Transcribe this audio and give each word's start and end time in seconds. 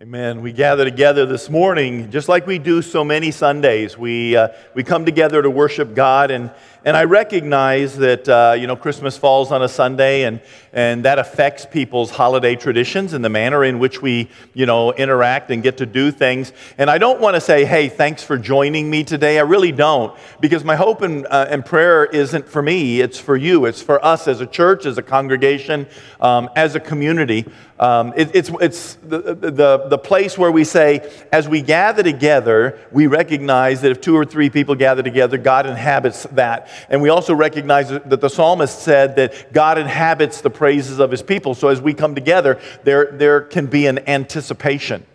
Amen. 0.00 0.42
We 0.42 0.50
gather 0.50 0.84
together 0.84 1.24
this 1.24 1.48
morning, 1.48 2.10
just 2.10 2.28
like 2.28 2.48
we 2.48 2.58
do 2.58 2.82
so 2.82 3.04
many 3.04 3.30
Sundays. 3.30 3.96
We, 3.96 4.36
uh, 4.36 4.48
we 4.74 4.82
come 4.82 5.04
together 5.04 5.40
to 5.40 5.48
worship 5.48 5.94
God, 5.94 6.32
and, 6.32 6.50
and 6.84 6.96
I 6.96 7.04
recognize 7.04 7.96
that, 7.98 8.28
uh, 8.28 8.56
you 8.58 8.66
know, 8.66 8.74
Christmas 8.74 9.16
falls 9.16 9.52
on 9.52 9.62
a 9.62 9.68
Sunday, 9.68 10.24
and, 10.24 10.40
and 10.72 11.04
that 11.04 11.20
affects 11.20 11.64
people's 11.64 12.10
holiday 12.10 12.56
traditions 12.56 13.12
and 13.12 13.24
the 13.24 13.28
manner 13.28 13.62
in 13.62 13.78
which 13.78 14.02
we, 14.02 14.28
you 14.52 14.66
know, 14.66 14.92
interact 14.92 15.52
and 15.52 15.62
get 15.62 15.76
to 15.76 15.86
do 15.86 16.10
things. 16.10 16.52
And 16.76 16.90
I 16.90 16.98
don't 16.98 17.20
want 17.20 17.36
to 17.36 17.40
say, 17.40 17.64
hey, 17.64 17.88
thanks 17.88 18.24
for 18.24 18.36
joining 18.36 18.90
me 18.90 19.04
today. 19.04 19.38
I 19.38 19.42
really 19.42 19.70
don't, 19.70 20.12
because 20.40 20.64
my 20.64 20.74
hope 20.74 21.02
and, 21.02 21.24
uh, 21.28 21.46
and 21.48 21.64
prayer 21.64 22.04
isn't 22.04 22.48
for 22.48 22.62
me, 22.62 23.00
it's 23.00 23.20
for 23.20 23.36
you. 23.36 23.64
It's 23.64 23.80
for 23.80 24.04
us 24.04 24.26
as 24.26 24.40
a 24.40 24.46
church, 24.46 24.86
as 24.86 24.98
a 24.98 25.02
congregation, 25.02 25.86
um, 26.20 26.50
as 26.56 26.74
a 26.74 26.80
community. 26.80 27.46
Um, 27.78 28.12
it, 28.16 28.30
it's 28.34 28.50
it's 28.60 28.94
the, 29.02 29.34
the, 29.34 29.83
the 29.88 29.98
place 29.98 30.36
where 30.36 30.50
we 30.50 30.64
say, 30.64 31.10
as 31.32 31.48
we 31.48 31.62
gather 31.62 32.02
together, 32.02 32.78
we 32.90 33.06
recognize 33.06 33.80
that 33.82 33.90
if 33.90 34.00
two 34.00 34.16
or 34.16 34.24
three 34.24 34.50
people 34.50 34.74
gather 34.74 35.02
together, 35.02 35.38
God 35.38 35.66
inhabits 35.66 36.24
that. 36.32 36.68
And 36.88 37.02
we 37.02 37.08
also 37.08 37.34
recognize 37.34 37.88
that 37.88 38.20
the 38.20 38.28
psalmist 38.28 38.80
said 38.80 39.16
that 39.16 39.52
God 39.52 39.78
inhabits 39.78 40.40
the 40.40 40.50
praises 40.50 40.98
of 40.98 41.10
his 41.10 41.22
people. 41.22 41.54
So 41.54 41.68
as 41.68 41.80
we 41.80 41.94
come 41.94 42.14
together, 42.14 42.60
there, 42.82 43.10
there 43.12 43.40
can 43.40 43.66
be 43.66 43.86
an 43.86 44.08
anticipation. 44.08 45.06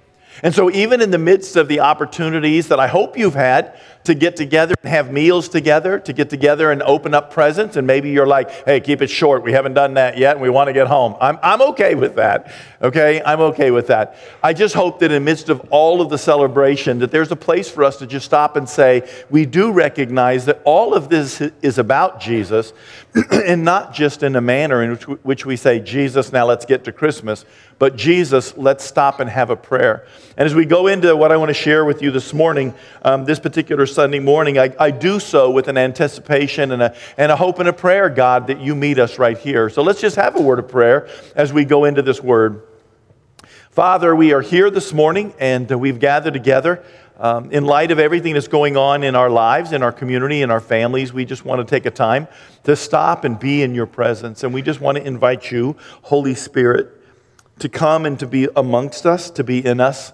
And 0.42 0.56
so, 0.56 0.72
even 0.72 1.02
in 1.02 1.12
the 1.12 1.18
midst 1.18 1.56
of 1.56 1.68
the 1.68 1.82
opportunities 1.82 2.70
that 2.70 2.80
I 2.80 2.88
hope 2.88 3.18
you've 3.18 3.36
had 3.36 3.78
to 4.04 4.16
get 4.16 4.36
together 4.36 4.76
and 4.82 4.90
have 4.92 5.12
meals 5.12 5.50
together, 5.50 6.00
to 6.00 6.14
get 6.14 6.30
together 6.30 6.72
and 6.72 6.82
open 6.84 7.14
up 7.14 7.32
presents, 7.32 7.76
and 7.76 7.86
maybe 7.86 8.10
you're 8.10 8.28
like, 8.28 8.50
hey, 8.66 8.80
keep 8.80 9.02
it 9.02 9.10
short. 9.10 9.44
We 9.44 9.52
haven't 9.52 9.74
done 9.74 9.96
that 9.96 10.18
yet 10.18 10.36
and 10.36 10.42
we 10.42 10.50
want 10.50 10.68
to 10.68 10.74
get 10.74 10.88
home. 10.88 11.16
I'm, 11.20 11.38
I'm 11.44 11.62
okay 11.74 11.96
with 11.96 12.16
that. 12.16 12.52
Okay? 12.82 13.22
I'm 13.24 13.42
okay 13.42 13.72
with 13.72 13.88
that. 13.88 14.16
I 14.42 14.54
just 14.54 14.74
hope 14.74 15.00
that 15.00 15.12
in 15.12 15.24
the 15.24 15.26
midst 15.26 15.50
of 15.50 15.62
all 15.70 16.02
of 16.02 16.10
the 16.10 16.18
celebration, 16.18 17.00
that 17.00 17.12
there's 17.12 17.32
a 17.32 17.36
place 17.36 17.70
for 17.70 17.84
us 17.84 17.98
to 17.98 18.08
just 18.08 18.26
stop 18.26 18.56
and 18.56 18.68
say, 18.68 19.10
we 19.30 19.46
do 19.46 19.72
recognize 19.72 20.46
that 20.46 20.62
all 20.64 20.94
of 20.94 21.10
this 21.10 21.42
is 21.62 21.78
about 21.78 22.20
Jesus, 22.20 22.74
and 23.32 23.64
not 23.64 23.94
just 23.94 24.24
in 24.24 24.36
a 24.36 24.42
manner 24.42 24.84
in 24.84 24.96
which, 25.24 25.46
we 25.46 25.56
say, 25.56 25.80
Jesus, 25.80 26.32
now 26.32 26.46
let's 26.46 26.66
get 26.66 26.84
to 26.84 26.92
Christmas, 26.92 27.44
but 27.80 27.96
Jesus, 27.96 28.56
let's 28.56 28.84
stop 28.84 29.20
and 29.20 29.30
have 29.30 29.50
a 29.50 29.56
prayer. 29.56 30.06
And 30.38 30.46
as 30.46 30.54
we 30.54 30.66
go 30.66 30.88
into 30.88 31.16
what 31.16 31.32
I 31.32 31.38
want 31.38 31.50
to 31.50 31.54
share 31.54 31.86
with 31.86 32.02
you 32.02 32.12
this 32.12 32.34
morning, 32.34 32.74
um, 33.02 33.26
this 33.26 33.40
particular 33.40 33.86
Sunday 33.94 34.20
morning, 34.20 34.58
I, 34.58 34.74
I 34.80 34.92
do 34.92 35.20
so 35.20 35.52
with 35.52 35.68
an 35.68 35.78
anticipation 35.78 36.72
and 36.72 36.82
a, 36.82 36.96
and 37.18 37.32
a 37.32 37.36
hope 37.36 37.60
and 37.60 37.68
a 37.68 37.74
prayer, 37.74 38.10
God, 38.10 38.48
that 38.48 38.60
you 38.60 38.76
meet 38.76 39.00
us 39.00 39.20
right 39.20 39.38
here. 39.38 39.70
So 39.70 39.82
let's 39.82 40.02
just 40.02 40.16
have 40.16 40.36
a 40.36 40.42
word 40.42 40.60
of 40.60 40.68
prayer 40.68 41.10
as 41.36 41.52
we 41.52 41.66
go 41.66 41.86
into 41.86 42.02
this 42.02 42.22
word. 42.22 42.64
Father, 43.72 44.16
we 44.16 44.34
are 44.34 44.42
here 44.42 44.70
this 44.70 44.94
morning 44.94 45.34
and 45.40 45.70
we've 45.70 46.00
gathered 46.00 46.34
together. 46.34 46.84
Um, 47.18 47.52
in 47.52 47.66
light 47.66 47.92
of 47.92 48.00
everything 48.00 48.34
that's 48.34 48.48
going 48.48 48.78
on 48.78 49.04
in 49.04 49.14
our 49.14 49.30
lives, 49.30 49.74
in 49.74 49.84
our 49.84 49.92
community, 49.92 50.42
in 50.42 50.50
our 50.50 50.62
families, 50.62 51.12
we 51.12 51.26
just 51.26 51.44
want 51.44 51.60
to 51.60 51.70
take 51.70 51.86
a 51.86 51.92
time 51.92 52.30
to 52.64 52.78
stop 52.78 53.26
and 53.26 53.38
be 53.38 53.62
in 53.62 53.76
your 53.76 53.88
presence. 53.88 54.44
And 54.44 54.54
we 54.54 54.62
just 54.62 54.80
want 54.80 54.98
to 54.98 55.06
invite 55.06 55.52
you, 55.52 55.76
Holy 56.04 56.34
Spirit, 56.34 56.90
to 57.60 57.68
come 57.68 58.06
and 58.06 58.18
to 58.20 58.26
be 58.26 58.48
amongst 58.56 59.06
us, 59.06 59.30
to 59.32 59.44
be 59.44 59.66
in 59.66 59.82
us. 59.82 60.14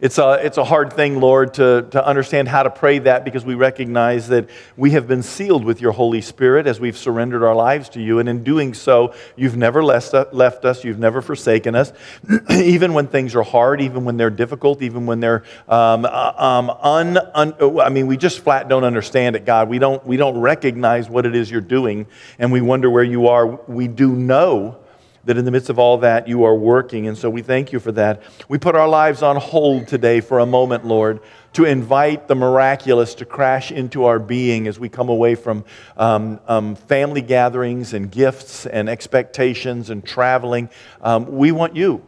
It's 0.00 0.18
a, 0.18 0.44
it's 0.44 0.58
a 0.58 0.64
hard 0.64 0.92
thing, 0.92 1.20
Lord, 1.20 1.54
to, 1.54 1.86
to 1.92 2.04
understand 2.04 2.48
how 2.48 2.64
to 2.64 2.70
pray 2.70 2.98
that 2.98 3.24
because 3.24 3.44
we 3.44 3.54
recognize 3.54 4.26
that 4.28 4.50
we 4.76 4.90
have 4.90 5.06
been 5.06 5.22
sealed 5.22 5.64
with 5.64 5.80
your 5.80 5.92
Holy 5.92 6.20
Spirit 6.20 6.66
as 6.66 6.80
we've 6.80 6.98
surrendered 6.98 7.44
our 7.44 7.54
lives 7.54 7.88
to 7.90 8.02
you. 8.02 8.18
And 8.18 8.28
in 8.28 8.42
doing 8.42 8.74
so, 8.74 9.14
you've 9.36 9.56
never 9.56 9.84
left, 9.84 10.12
us, 10.12 10.84
you've 10.84 10.98
never 10.98 11.22
forsaken 11.22 11.76
us. 11.76 11.92
even 12.50 12.92
when 12.92 13.06
things 13.06 13.36
are 13.36 13.44
hard, 13.44 13.80
even 13.80 14.04
when 14.04 14.16
they're 14.16 14.30
difficult, 14.30 14.82
even 14.82 15.06
when 15.06 15.20
they're 15.20 15.44
um, 15.68 16.04
uh, 16.04 16.32
um, 16.36 16.70
un, 16.70 17.18
un, 17.32 17.80
I 17.80 17.88
mean, 17.88 18.08
we 18.08 18.16
just 18.16 18.40
flat 18.40 18.68
don't 18.68 18.84
understand 18.84 19.36
it, 19.36 19.44
God. 19.44 19.68
We 19.68 19.78
don't, 19.78 20.04
we 20.04 20.16
don't 20.16 20.38
recognize 20.38 21.08
what 21.08 21.24
it 21.24 21.36
is 21.36 21.52
you're 21.52 21.60
doing, 21.60 22.06
and 22.40 22.50
we 22.50 22.60
wonder 22.60 22.90
where 22.90 23.04
you 23.04 23.28
are. 23.28 23.46
We 23.46 23.86
do 23.86 24.12
know 24.12 24.83
that 25.26 25.38
in 25.38 25.44
the 25.44 25.50
midst 25.50 25.70
of 25.70 25.78
all 25.78 25.98
that, 25.98 26.28
you 26.28 26.44
are 26.44 26.54
working. 26.54 27.06
And 27.06 27.16
so 27.16 27.30
we 27.30 27.42
thank 27.42 27.72
you 27.72 27.80
for 27.80 27.92
that. 27.92 28.22
We 28.48 28.58
put 28.58 28.74
our 28.74 28.88
lives 28.88 29.22
on 29.22 29.36
hold 29.36 29.88
today 29.88 30.20
for 30.20 30.38
a 30.38 30.46
moment, 30.46 30.84
Lord, 30.84 31.20
to 31.54 31.64
invite 31.64 32.28
the 32.28 32.34
miraculous 32.34 33.14
to 33.16 33.24
crash 33.24 33.72
into 33.72 34.04
our 34.04 34.18
being 34.18 34.66
as 34.66 34.78
we 34.78 34.88
come 34.88 35.08
away 35.08 35.34
from 35.34 35.64
um, 35.96 36.40
um, 36.46 36.74
family 36.74 37.22
gatherings 37.22 37.94
and 37.94 38.10
gifts 38.10 38.66
and 38.66 38.88
expectations 38.88 39.90
and 39.90 40.04
traveling. 40.04 40.68
Um, 41.00 41.26
we 41.26 41.52
want 41.52 41.76
you. 41.76 42.04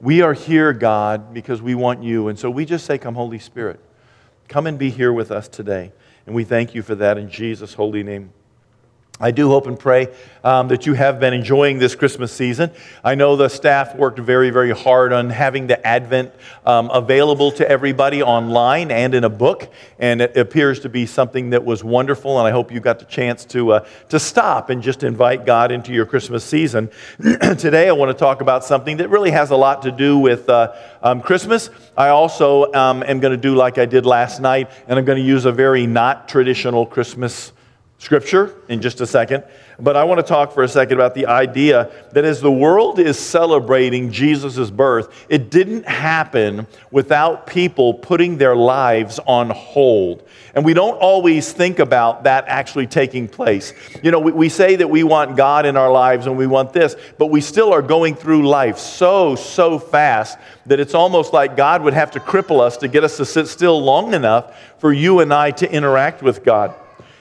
We 0.00 0.22
are 0.22 0.32
here, 0.32 0.72
God, 0.72 1.34
because 1.34 1.60
we 1.60 1.74
want 1.74 2.02
you. 2.02 2.28
And 2.28 2.38
so 2.38 2.50
we 2.50 2.64
just 2.64 2.86
say, 2.86 2.98
Come, 2.98 3.14
Holy 3.14 3.38
Spirit. 3.38 3.80
Come 4.48 4.66
and 4.66 4.78
be 4.78 4.90
here 4.90 5.12
with 5.12 5.30
us 5.30 5.46
today. 5.46 5.92
And 6.26 6.34
we 6.34 6.44
thank 6.44 6.74
you 6.74 6.82
for 6.82 6.94
that 6.96 7.16
in 7.18 7.30
Jesus' 7.30 7.74
holy 7.74 8.02
name. 8.02 8.32
I 9.22 9.32
do 9.32 9.48
hope 9.48 9.66
and 9.66 9.78
pray 9.78 10.08
um, 10.42 10.68
that 10.68 10.86
you 10.86 10.94
have 10.94 11.20
been 11.20 11.34
enjoying 11.34 11.78
this 11.78 11.94
Christmas 11.94 12.32
season. 12.32 12.70
I 13.04 13.14
know 13.14 13.36
the 13.36 13.50
staff 13.50 13.94
worked 13.94 14.18
very, 14.18 14.48
very 14.48 14.70
hard 14.70 15.12
on 15.12 15.28
having 15.28 15.66
the 15.66 15.86
Advent 15.86 16.32
um, 16.64 16.88
available 16.88 17.52
to 17.52 17.68
everybody 17.68 18.22
online 18.22 18.90
and 18.90 19.14
in 19.14 19.24
a 19.24 19.28
book, 19.28 19.70
and 19.98 20.22
it 20.22 20.38
appears 20.38 20.80
to 20.80 20.88
be 20.88 21.04
something 21.04 21.50
that 21.50 21.66
was 21.66 21.84
wonderful. 21.84 22.38
And 22.38 22.48
I 22.48 22.50
hope 22.50 22.72
you 22.72 22.80
got 22.80 22.98
the 22.98 23.04
chance 23.04 23.44
to 23.46 23.72
uh, 23.72 23.86
to 24.08 24.18
stop 24.18 24.70
and 24.70 24.82
just 24.82 25.02
invite 25.02 25.44
God 25.44 25.70
into 25.70 25.92
your 25.92 26.06
Christmas 26.06 26.42
season. 26.42 26.90
Today, 27.58 27.90
I 27.90 27.92
want 27.92 28.10
to 28.10 28.18
talk 28.18 28.40
about 28.40 28.64
something 28.64 28.96
that 28.96 29.10
really 29.10 29.32
has 29.32 29.50
a 29.50 29.56
lot 29.56 29.82
to 29.82 29.92
do 29.92 30.16
with 30.16 30.48
uh, 30.48 30.74
um, 31.02 31.20
Christmas. 31.20 31.68
I 31.94 32.08
also 32.08 32.72
um, 32.72 33.02
am 33.02 33.20
going 33.20 33.32
to 33.32 33.36
do 33.36 33.54
like 33.54 33.76
I 33.76 33.84
did 33.84 34.06
last 34.06 34.40
night, 34.40 34.70
and 34.88 34.98
I'm 34.98 35.04
going 35.04 35.18
to 35.18 35.28
use 35.28 35.44
a 35.44 35.52
very 35.52 35.86
not 35.86 36.26
traditional 36.26 36.86
Christmas 36.86 37.52
scripture 38.00 38.54
in 38.68 38.80
just 38.80 39.02
a 39.02 39.06
second. 39.06 39.44
But 39.78 39.94
I 39.94 40.04
want 40.04 40.18
to 40.20 40.22
talk 40.22 40.52
for 40.52 40.62
a 40.62 40.68
second 40.68 40.94
about 40.94 41.14
the 41.14 41.26
idea 41.26 41.90
that 42.12 42.24
as 42.24 42.40
the 42.40 42.50
world 42.50 42.98
is 42.98 43.18
celebrating 43.18 44.10
Jesus' 44.10 44.70
birth, 44.70 45.26
it 45.28 45.50
didn't 45.50 45.86
happen 45.86 46.66
without 46.90 47.46
people 47.46 47.92
putting 47.92 48.38
their 48.38 48.56
lives 48.56 49.20
on 49.26 49.50
hold. 49.50 50.26
And 50.54 50.64
we 50.64 50.72
don't 50.72 50.96
always 50.96 51.52
think 51.52 51.78
about 51.78 52.24
that 52.24 52.46
actually 52.48 52.86
taking 52.86 53.28
place. 53.28 53.74
You 54.02 54.10
know, 54.10 54.18
we, 54.18 54.32
we 54.32 54.48
say 54.48 54.76
that 54.76 54.88
we 54.88 55.02
want 55.02 55.36
God 55.36 55.66
in 55.66 55.76
our 55.76 55.92
lives 55.92 56.26
and 56.26 56.38
we 56.38 56.46
want 56.46 56.72
this, 56.72 56.96
but 57.18 57.26
we 57.26 57.42
still 57.42 57.70
are 57.70 57.82
going 57.82 58.14
through 58.14 58.48
life 58.48 58.78
so, 58.78 59.34
so 59.36 59.78
fast 59.78 60.38
that 60.64 60.80
it's 60.80 60.94
almost 60.94 61.34
like 61.34 61.54
God 61.54 61.82
would 61.82 61.94
have 61.94 62.12
to 62.12 62.20
cripple 62.20 62.60
us 62.60 62.78
to 62.78 62.88
get 62.88 63.04
us 63.04 63.18
to 63.18 63.26
sit 63.26 63.46
still 63.46 63.78
long 63.78 64.14
enough 64.14 64.58
for 64.78 64.90
you 64.90 65.20
and 65.20 65.34
I 65.34 65.50
to 65.52 65.70
interact 65.70 66.22
with 66.22 66.42
God. 66.42 66.74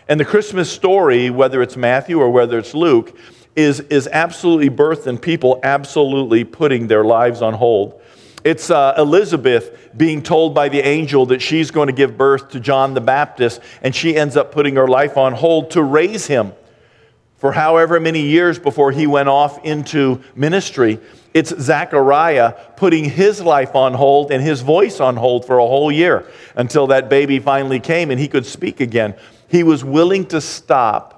And 0.09 0.19
the 0.19 0.25
Christmas 0.25 0.71
story, 0.71 1.29
whether 1.29 1.61
it's 1.61 1.77
Matthew 1.77 2.19
or 2.19 2.31
whether 2.31 2.57
it's 2.57 2.73
Luke, 2.73 3.15
is, 3.55 3.79
is 3.81 4.09
absolutely 4.11 4.67
birthed 4.67 5.05
in 5.05 5.19
people 5.19 5.59
absolutely 5.61 6.43
putting 6.43 6.87
their 6.87 7.05
lives 7.05 7.43
on 7.43 7.53
hold. 7.53 8.01
It's 8.43 8.71
uh, 8.71 8.95
Elizabeth 8.97 9.91
being 9.95 10.23
told 10.23 10.55
by 10.55 10.69
the 10.69 10.79
angel 10.79 11.27
that 11.27 11.43
she's 11.43 11.69
going 11.69 11.87
to 11.87 11.93
give 11.93 12.17
birth 12.17 12.49
to 12.49 12.59
John 12.59 12.95
the 12.95 13.01
Baptist, 13.01 13.61
and 13.83 13.93
she 13.93 14.15
ends 14.15 14.35
up 14.35 14.51
putting 14.51 14.77
her 14.77 14.87
life 14.87 15.15
on 15.15 15.33
hold 15.33 15.71
to 15.71 15.83
raise 15.83 16.25
him 16.25 16.53
for 17.37 17.51
however 17.51 17.99
many 17.99 18.21
years 18.21 18.57
before 18.57 18.91
he 18.91 19.05
went 19.05 19.29
off 19.29 19.63
into 19.63 20.23
ministry. 20.35 20.99
It's 21.35 21.55
Zechariah 21.55 22.53
putting 22.77 23.05
his 23.05 23.41
life 23.41 23.75
on 23.75 23.93
hold 23.93 24.31
and 24.31 24.41
his 24.41 24.61
voice 24.61 24.99
on 24.99 25.17
hold 25.17 25.45
for 25.45 25.59
a 25.59 25.67
whole 25.67 25.91
year 25.91 26.25
until 26.55 26.87
that 26.87 27.09
baby 27.09 27.39
finally 27.39 27.79
came 27.79 28.09
and 28.09 28.19
he 28.19 28.27
could 28.27 28.47
speak 28.47 28.79
again 28.79 29.13
he 29.49 29.63
was 29.63 29.83
willing 29.83 30.25
to 30.27 30.39
stop 30.39 31.15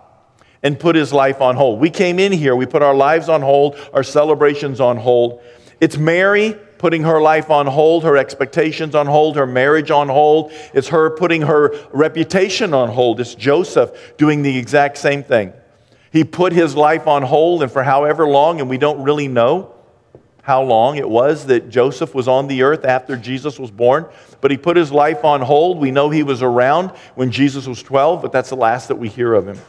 and 0.64 0.80
put 0.80 0.96
his 0.96 1.12
life 1.12 1.42
on 1.42 1.56
hold. 1.56 1.80
We 1.80 1.90
came 1.90 2.20
in 2.20 2.32
here, 2.32 2.56
we 2.56 2.66
put 2.66 2.82
our 2.82 2.96
lives 2.96 3.30
on 3.30 3.42
hold, 3.42 3.78
our 3.94 4.04
celebrations 4.04 4.80
on 4.80 4.98
hold. 4.98 5.42
It's 5.80 5.98
Mary 5.98 6.56
putting 6.78 7.04
her 7.04 7.22
life 7.22 7.50
on 7.52 7.68
hold, 7.68 8.04
her 8.04 8.18
expectations 8.18 8.96
on 8.96 9.06
hold, 9.06 9.36
her 9.36 9.46
marriage 9.46 9.92
on 9.92 10.08
hold. 10.08 10.52
It's 10.74 10.88
her 10.90 11.12
putting 11.12 11.44
her 11.44 11.76
reputation 11.92 12.74
on 12.74 12.90
hold. 12.90 13.20
It's 13.20 13.36
Joseph 13.36 14.16
doing 14.18 14.42
the 14.42 14.58
exact 14.58 14.98
same 14.98 15.24
thing. 15.24 15.54
He 16.12 16.24
put 16.24 16.54
his 16.54 16.76
life 16.76 17.08
on 17.08 17.24
hold, 17.24 17.64
and 17.64 17.72
for 17.72 17.84
however 17.84 18.28
long, 18.28 18.60
and 18.60 18.70
we 18.70 18.78
don't 18.78 19.04
really 19.04 19.28
know 19.28 19.71
how 20.42 20.62
long 20.64 20.98
it 20.98 21.10
was 21.10 21.46
that 21.48 21.70
Joseph 21.70 22.16
was 22.16 22.28
on 22.28 22.48
the 22.48 22.64
earth 22.64 22.86
after 22.86 23.16
Jesus 23.16 23.60
was 23.60 23.72
born, 23.72 24.06
but 24.42 24.52
he 24.52 24.58
put 24.58 24.76
his 24.76 24.92
life 24.92 25.24
on 25.24 25.42
hold. 25.42 25.78
We 25.78 25.92
know 25.92 26.10
he 26.10 26.24
was 26.24 26.42
around 26.42 26.90
when 27.16 27.32
Jesus 27.32 27.68
was 27.68 27.84
12, 27.84 28.22
but 28.22 28.32
that's 28.32 28.50
the 28.50 28.56
last 28.56 28.88
that 28.88 28.96
we 28.96 29.08
hear 29.10 29.34
of 29.34 29.48
him. 29.48 29.60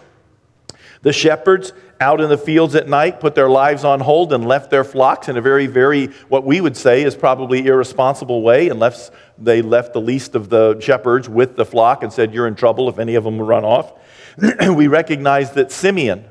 The 1.02 1.12
shepherds 1.12 1.72
out 2.00 2.20
in 2.20 2.28
the 2.28 2.38
fields 2.38 2.74
at 2.74 2.88
night 2.88 3.20
put 3.20 3.34
their 3.34 3.48
lives 3.48 3.84
on 3.84 4.00
hold 4.00 4.32
and 4.32 4.46
left 4.46 4.70
their 4.70 4.84
flocks 4.84 5.28
in 5.28 5.36
a 5.36 5.40
very, 5.40 5.66
very, 5.66 6.06
what 6.28 6.44
we 6.44 6.60
would 6.60 6.76
say 6.76 7.02
is 7.02 7.14
probably 7.14 7.66
irresponsible 7.66 8.42
way, 8.42 8.70
left, 8.70 9.10
they 9.36 9.62
left 9.62 9.92
the 9.92 10.00
least 10.00 10.34
of 10.34 10.48
the 10.48 10.78
shepherds 10.80 11.28
with 11.28 11.56
the 11.56 11.64
flock 11.64 12.02
and 12.02 12.12
said, 12.12 12.32
You're 12.32 12.46
in 12.46 12.54
trouble 12.54 12.88
if 12.88 12.98
any 12.98 13.16
of 13.16 13.24
them 13.24 13.40
run 13.40 13.64
off. 13.64 13.92
we 14.74 14.86
recognize 14.86 15.52
that 15.52 15.70
Simeon, 15.70 16.24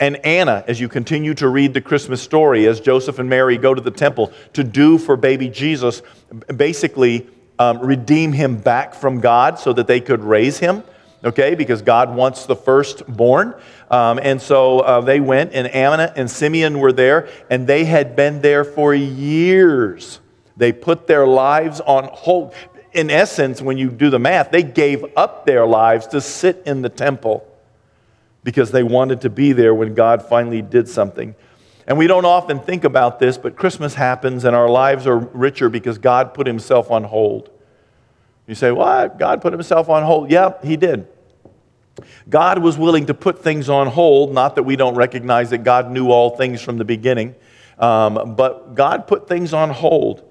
And 0.00 0.16
Anna, 0.24 0.64
as 0.66 0.80
you 0.80 0.88
continue 0.88 1.34
to 1.34 1.48
read 1.48 1.74
the 1.74 1.80
Christmas 1.82 2.22
story, 2.22 2.66
as 2.66 2.80
Joseph 2.80 3.18
and 3.18 3.28
Mary 3.28 3.58
go 3.58 3.74
to 3.74 3.82
the 3.82 3.90
temple 3.90 4.32
to 4.54 4.64
do 4.64 4.96
for 4.96 5.14
baby 5.14 5.50
Jesus, 5.50 6.00
basically 6.56 7.28
um, 7.58 7.80
redeem 7.80 8.32
him 8.32 8.56
back 8.56 8.94
from 8.94 9.20
God 9.20 9.58
so 9.58 9.74
that 9.74 9.86
they 9.86 10.00
could 10.00 10.24
raise 10.24 10.58
him, 10.58 10.82
okay, 11.22 11.54
because 11.54 11.82
God 11.82 12.14
wants 12.16 12.46
the 12.46 12.56
firstborn. 12.56 13.54
Um, 13.90 14.18
and 14.22 14.40
so 14.40 14.80
uh, 14.80 15.02
they 15.02 15.20
went, 15.20 15.52
and 15.52 15.66
Anna 15.68 16.10
and 16.16 16.30
Simeon 16.30 16.78
were 16.78 16.92
there, 16.92 17.28
and 17.50 17.66
they 17.66 17.84
had 17.84 18.16
been 18.16 18.40
there 18.40 18.64
for 18.64 18.94
years. 18.94 20.20
They 20.56 20.72
put 20.72 21.06
their 21.06 21.26
lives 21.26 21.82
on 21.82 22.04
hold. 22.04 22.54
In 22.94 23.10
essence, 23.10 23.60
when 23.60 23.76
you 23.76 23.90
do 23.90 24.08
the 24.08 24.18
math, 24.18 24.50
they 24.50 24.62
gave 24.62 25.04
up 25.14 25.44
their 25.44 25.66
lives 25.66 26.06
to 26.08 26.22
sit 26.22 26.62
in 26.64 26.80
the 26.80 26.88
temple 26.88 27.46
because 28.42 28.70
they 28.70 28.82
wanted 28.82 29.20
to 29.22 29.30
be 29.30 29.52
there 29.52 29.74
when 29.74 29.94
God 29.94 30.22
finally 30.26 30.62
did 30.62 30.88
something. 30.88 31.34
And 31.86 31.98
we 31.98 32.06
don't 32.06 32.24
often 32.24 32.60
think 32.60 32.84
about 32.84 33.18
this, 33.18 33.36
but 33.36 33.56
Christmas 33.56 33.94
happens 33.94 34.44
and 34.44 34.54
our 34.54 34.68
lives 34.68 35.06
are 35.06 35.18
richer 35.18 35.68
because 35.68 35.98
God 35.98 36.34
put 36.34 36.46
himself 36.46 36.90
on 36.90 37.04
hold. 37.04 37.50
You 38.46 38.54
say, 38.54 38.70
What? 38.70 39.18
God 39.18 39.40
put 39.40 39.52
himself 39.52 39.88
on 39.88 40.04
hold? 40.04 40.30
Yeah, 40.30 40.52
he 40.62 40.76
did. 40.76 41.08
God 42.28 42.60
was 42.60 42.78
willing 42.78 43.06
to 43.06 43.14
put 43.14 43.42
things 43.42 43.68
on 43.68 43.86
hold, 43.86 44.32
not 44.32 44.54
that 44.54 44.62
we 44.62 44.76
don't 44.76 44.94
recognize 44.94 45.50
that 45.50 45.64
God 45.64 45.90
knew 45.90 46.10
all 46.10 46.36
things 46.36 46.62
from 46.62 46.78
the 46.78 46.84
beginning, 46.84 47.34
um, 47.78 48.34
but 48.36 48.74
God 48.74 49.06
put 49.06 49.28
things 49.28 49.52
on 49.52 49.70
hold. 49.70 50.22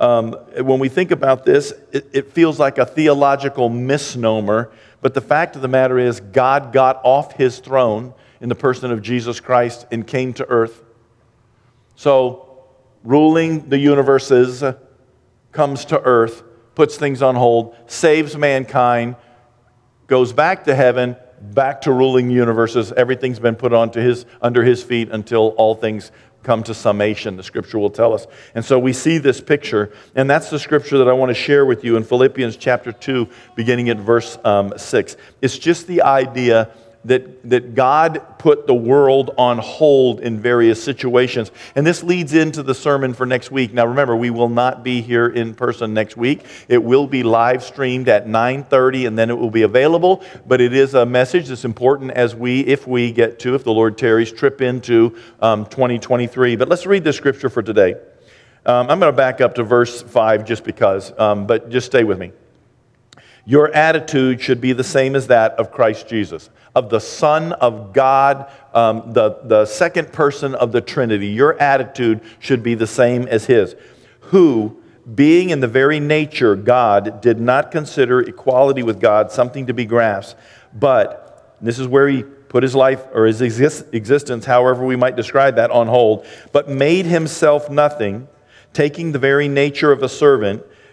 Um, 0.00 0.32
when 0.60 0.78
we 0.78 0.88
think 0.88 1.10
about 1.10 1.44
this, 1.44 1.72
it, 1.92 2.08
it 2.12 2.32
feels 2.32 2.60
like 2.60 2.78
a 2.78 2.86
theological 2.86 3.68
misnomer 3.68 4.70
but 5.00 5.14
the 5.14 5.20
fact 5.20 5.56
of 5.56 5.62
the 5.62 5.68
matter 5.68 5.98
is, 5.98 6.20
God 6.20 6.72
got 6.72 7.00
off 7.04 7.32
his 7.32 7.58
throne 7.58 8.14
in 8.40 8.48
the 8.48 8.54
person 8.54 8.90
of 8.90 9.02
Jesus 9.02 9.40
Christ 9.40 9.86
and 9.90 10.06
came 10.06 10.32
to 10.34 10.48
earth. 10.48 10.82
So, 11.94 12.64
ruling 13.04 13.68
the 13.68 13.78
universes 13.78 14.62
comes 15.52 15.84
to 15.86 16.00
earth, 16.00 16.42
puts 16.74 16.96
things 16.96 17.22
on 17.22 17.34
hold, 17.34 17.76
saves 17.86 18.36
mankind, 18.36 19.16
goes 20.06 20.32
back 20.32 20.64
to 20.64 20.74
heaven, 20.74 21.16
back 21.40 21.82
to 21.82 21.92
ruling 21.92 22.30
universes. 22.30 22.92
Everything's 22.92 23.38
been 23.38 23.56
put 23.56 23.72
onto 23.72 24.00
his, 24.00 24.26
under 24.42 24.64
his 24.64 24.82
feet 24.82 25.10
until 25.10 25.48
all 25.56 25.74
things 25.74 26.10
come 26.42 26.62
to 26.62 26.74
summation, 26.74 27.36
the 27.36 27.42
scripture 27.42 27.78
will 27.78 27.90
tell 27.90 28.14
us. 28.14 28.26
And 28.54 28.64
so 28.64 28.78
we 28.78 28.92
see 28.92 29.18
this 29.18 29.40
picture, 29.40 29.92
and 30.14 30.28
that's 30.30 30.50
the 30.50 30.58
scripture 30.58 30.98
that 30.98 31.08
I 31.08 31.12
want 31.12 31.30
to 31.30 31.34
share 31.34 31.66
with 31.66 31.84
you 31.84 31.96
in 31.96 32.04
Philippians 32.04 32.56
chapter 32.56 32.92
2, 32.92 33.28
beginning 33.54 33.88
at 33.90 33.98
verse 33.98 34.38
um, 34.44 34.72
6. 34.76 35.16
It's 35.42 35.58
just 35.58 35.86
the 35.86 36.02
idea 36.02 36.70
that, 37.04 37.48
that 37.48 37.74
God 37.74 38.38
put 38.38 38.66
the 38.66 38.74
world 38.74 39.30
on 39.38 39.58
hold 39.58 40.20
in 40.20 40.40
various 40.40 40.82
situations. 40.82 41.50
And 41.74 41.86
this 41.86 42.02
leads 42.02 42.34
into 42.34 42.62
the 42.62 42.74
sermon 42.74 43.14
for 43.14 43.24
next 43.24 43.50
week. 43.50 43.72
Now 43.72 43.86
remember, 43.86 44.16
we 44.16 44.30
will 44.30 44.48
not 44.48 44.82
be 44.82 45.00
here 45.00 45.28
in 45.28 45.54
person 45.54 45.94
next 45.94 46.16
week. 46.16 46.44
It 46.68 46.82
will 46.82 47.06
be 47.06 47.22
live 47.22 47.62
streamed 47.62 48.08
at 48.08 48.26
9:30 48.26 49.06
and 49.06 49.18
then 49.18 49.30
it 49.30 49.38
will 49.38 49.50
be 49.50 49.62
available, 49.62 50.22
but 50.46 50.60
it 50.60 50.72
is 50.72 50.94
a 50.94 51.06
message 51.06 51.48
that's 51.48 51.64
important 51.64 52.10
as 52.12 52.34
we 52.34 52.60
if 52.60 52.86
we 52.86 53.12
get 53.12 53.38
to 53.40 53.54
if 53.54 53.64
the 53.64 53.72
Lord 53.72 53.96
tarries 53.96 54.32
trip 54.32 54.60
into 54.60 55.16
um, 55.40 55.64
2023. 55.66 56.56
But 56.56 56.68
let's 56.68 56.86
read 56.86 57.04
the 57.04 57.12
scripture 57.12 57.48
for 57.48 57.62
today. 57.62 57.94
Um, 58.66 58.90
I'm 58.90 59.00
going 59.00 59.12
to 59.12 59.16
back 59.16 59.40
up 59.40 59.54
to 59.54 59.62
verse 59.62 60.02
5 60.02 60.44
just 60.44 60.64
because, 60.64 61.18
um, 61.18 61.46
but 61.46 61.70
just 61.70 61.86
stay 61.86 62.04
with 62.04 62.18
me. 62.18 62.32
Your 63.48 63.74
attitude 63.74 64.42
should 64.42 64.60
be 64.60 64.74
the 64.74 64.84
same 64.84 65.16
as 65.16 65.28
that 65.28 65.52
of 65.52 65.72
Christ 65.72 66.06
Jesus, 66.06 66.50
of 66.74 66.90
the 66.90 67.00
Son 67.00 67.54
of 67.54 67.94
God, 67.94 68.52
um, 68.74 69.14
the, 69.14 69.38
the 69.42 69.64
second 69.64 70.12
person 70.12 70.54
of 70.54 70.70
the 70.70 70.82
Trinity. 70.82 71.28
Your 71.28 71.58
attitude 71.58 72.20
should 72.40 72.62
be 72.62 72.74
the 72.74 72.86
same 72.86 73.26
as 73.26 73.46
his, 73.46 73.74
who, 74.20 74.82
being 75.14 75.48
in 75.48 75.60
the 75.60 75.66
very 75.66 75.98
nature 75.98 76.56
God, 76.56 77.22
did 77.22 77.40
not 77.40 77.70
consider 77.70 78.20
equality 78.20 78.82
with 78.82 79.00
God 79.00 79.32
something 79.32 79.66
to 79.68 79.72
be 79.72 79.86
grasped, 79.86 80.38
but 80.74 81.56
this 81.62 81.78
is 81.78 81.88
where 81.88 82.06
he 82.06 82.24
put 82.24 82.62
his 82.62 82.74
life 82.74 83.02
or 83.14 83.24
his 83.24 83.40
exist- 83.40 83.86
existence, 83.92 84.44
however 84.44 84.84
we 84.84 84.94
might 84.94 85.16
describe 85.16 85.56
that, 85.56 85.70
on 85.70 85.86
hold, 85.86 86.26
but 86.52 86.68
made 86.68 87.06
himself 87.06 87.70
nothing, 87.70 88.28
taking 88.74 89.12
the 89.12 89.18
very 89.18 89.48
nature 89.48 89.90
of 89.90 90.02
a 90.02 90.08
servant 90.10 90.62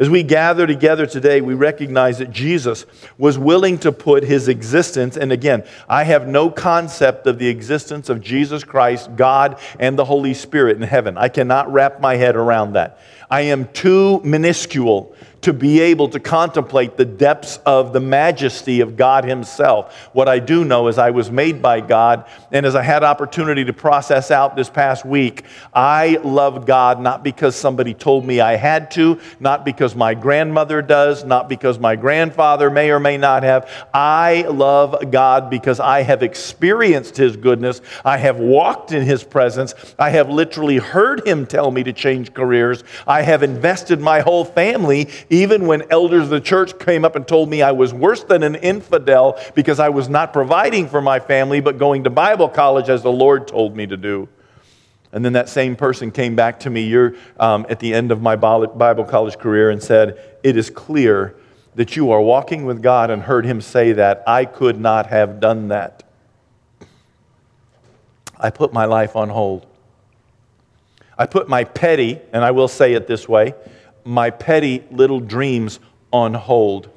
As 0.00 0.08
we 0.08 0.22
gather 0.22 0.66
together 0.66 1.04
today, 1.04 1.42
we 1.42 1.52
recognize 1.52 2.16
that 2.20 2.30
Jesus 2.30 2.86
was 3.18 3.38
willing 3.38 3.76
to 3.80 3.92
put 3.92 4.24
his 4.24 4.48
existence, 4.48 5.18
and 5.18 5.30
again, 5.30 5.62
I 5.90 6.04
have 6.04 6.26
no 6.26 6.50
concept 6.50 7.26
of 7.26 7.38
the 7.38 7.48
existence 7.48 8.08
of 8.08 8.22
Jesus 8.22 8.64
Christ, 8.64 9.14
God, 9.14 9.60
and 9.78 9.98
the 9.98 10.06
Holy 10.06 10.32
Spirit 10.32 10.78
in 10.78 10.82
heaven. 10.84 11.18
I 11.18 11.28
cannot 11.28 11.70
wrap 11.70 12.00
my 12.00 12.16
head 12.16 12.34
around 12.34 12.72
that. 12.72 12.98
I 13.30 13.42
am 13.42 13.68
too 13.68 14.20
minuscule 14.24 15.14
to 15.42 15.52
be 15.52 15.80
able 15.80 16.08
to 16.08 16.20
contemplate 16.20 16.96
the 16.96 17.04
depths 17.04 17.58
of 17.64 17.92
the 17.92 18.00
majesty 18.00 18.80
of 18.80 18.96
God 18.96 19.24
Himself. 19.24 20.10
What 20.12 20.28
I 20.28 20.38
do 20.38 20.64
know 20.64 20.88
is 20.88 20.98
I 20.98 21.10
was 21.10 21.30
made 21.30 21.62
by 21.62 21.80
God, 21.80 22.26
and 22.52 22.66
as 22.66 22.74
I 22.74 22.82
had 22.82 23.02
opportunity 23.02 23.64
to 23.64 23.72
process 23.72 24.30
out 24.30 24.54
this 24.54 24.68
past 24.68 25.04
week, 25.04 25.44
I 25.72 26.18
love 26.22 26.66
God 26.66 27.00
not 27.00 27.24
because 27.24 27.56
somebody 27.56 27.94
told 27.94 28.26
me 28.26 28.40
I 28.40 28.56
had 28.56 28.90
to, 28.92 29.18
not 29.38 29.64
because 29.64 29.94
my 29.94 30.14
grandmother 30.14 30.82
does, 30.82 31.24
not 31.24 31.48
because 31.48 31.78
my 31.78 31.96
grandfather 31.96 32.70
may 32.70 32.90
or 32.90 33.00
may 33.00 33.16
not 33.16 33.42
have. 33.42 33.70
I 33.94 34.42
love 34.42 35.10
God 35.10 35.48
because 35.48 35.80
I 35.80 36.02
have 36.02 36.22
experienced 36.22 37.16
His 37.16 37.36
goodness, 37.36 37.80
I 38.04 38.18
have 38.18 38.38
walked 38.38 38.92
in 38.92 39.02
His 39.02 39.24
presence, 39.24 39.74
I 39.98 40.10
have 40.10 40.28
literally 40.28 40.76
heard 40.76 41.26
Him 41.26 41.46
tell 41.46 41.70
me 41.70 41.82
to 41.84 41.92
change 41.94 42.34
careers, 42.34 42.84
I 43.06 43.19
have 43.22 43.42
invested 43.42 44.00
my 44.00 44.20
whole 44.20 44.44
family 44.44 45.08
even 45.28 45.66
when 45.66 45.82
elders 45.90 46.24
of 46.24 46.30
the 46.30 46.40
church 46.40 46.78
came 46.78 47.04
up 47.04 47.16
and 47.16 47.26
told 47.26 47.48
me 47.48 47.62
I 47.62 47.72
was 47.72 47.92
worse 47.92 48.24
than 48.24 48.42
an 48.42 48.54
infidel 48.56 49.38
because 49.54 49.78
I 49.80 49.88
was 49.88 50.08
not 50.08 50.32
providing 50.32 50.88
for 50.88 51.00
my 51.00 51.20
family 51.20 51.60
but 51.60 51.78
going 51.78 52.04
to 52.04 52.10
Bible 52.10 52.48
college 52.48 52.88
as 52.88 53.02
the 53.02 53.12
Lord 53.12 53.48
told 53.48 53.76
me 53.76 53.86
to 53.86 53.96
do. 53.96 54.28
And 55.12 55.24
then 55.24 55.32
that 55.32 55.48
same 55.48 55.74
person 55.74 56.10
came 56.10 56.36
back 56.36 56.60
to 56.60 56.70
me 56.70 56.82
year, 56.82 57.16
um, 57.38 57.66
at 57.68 57.80
the 57.80 57.92
end 57.92 58.12
of 58.12 58.22
my 58.22 58.36
Bible 58.36 59.04
college 59.04 59.38
career 59.38 59.70
and 59.70 59.82
said, 59.82 60.38
It 60.42 60.56
is 60.56 60.70
clear 60.70 61.34
that 61.74 61.96
you 61.96 62.10
are 62.10 62.20
walking 62.20 62.64
with 62.64 62.82
God 62.82 63.10
and 63.10 63.22
heard 63.22 63.44
him 63.44 63.60
say 63.60 63.92
that. 63.92 64.22
I 64.26 64.44
could 64.44 64.78
not 64.78 65.06
have 65.06 65.40
done 65.40 65.68
that. 65.68 66.04
I 68.38 68.50
put 68.50 68.72
my 68.72 68.84
life 68.84 69.16
on 69.16 69.28
hold. 69.28 69.66
I 71.20 71.26
put 71.26 71.50
my 71.50 71.64
petty, 71.64 72.18
and 72.32 72.42
I 72.42 72.50
will 72.52 72.66
say 72.66 72.94
it 72.94 73.06
this 73.06 73.28
way 73.28 73.52
my 74.06 74.30
petty 74.30 74.82
little 74.90 75.20
dreams 75.20 75.78
on 76.10 76.32
hold. 76.32 76.88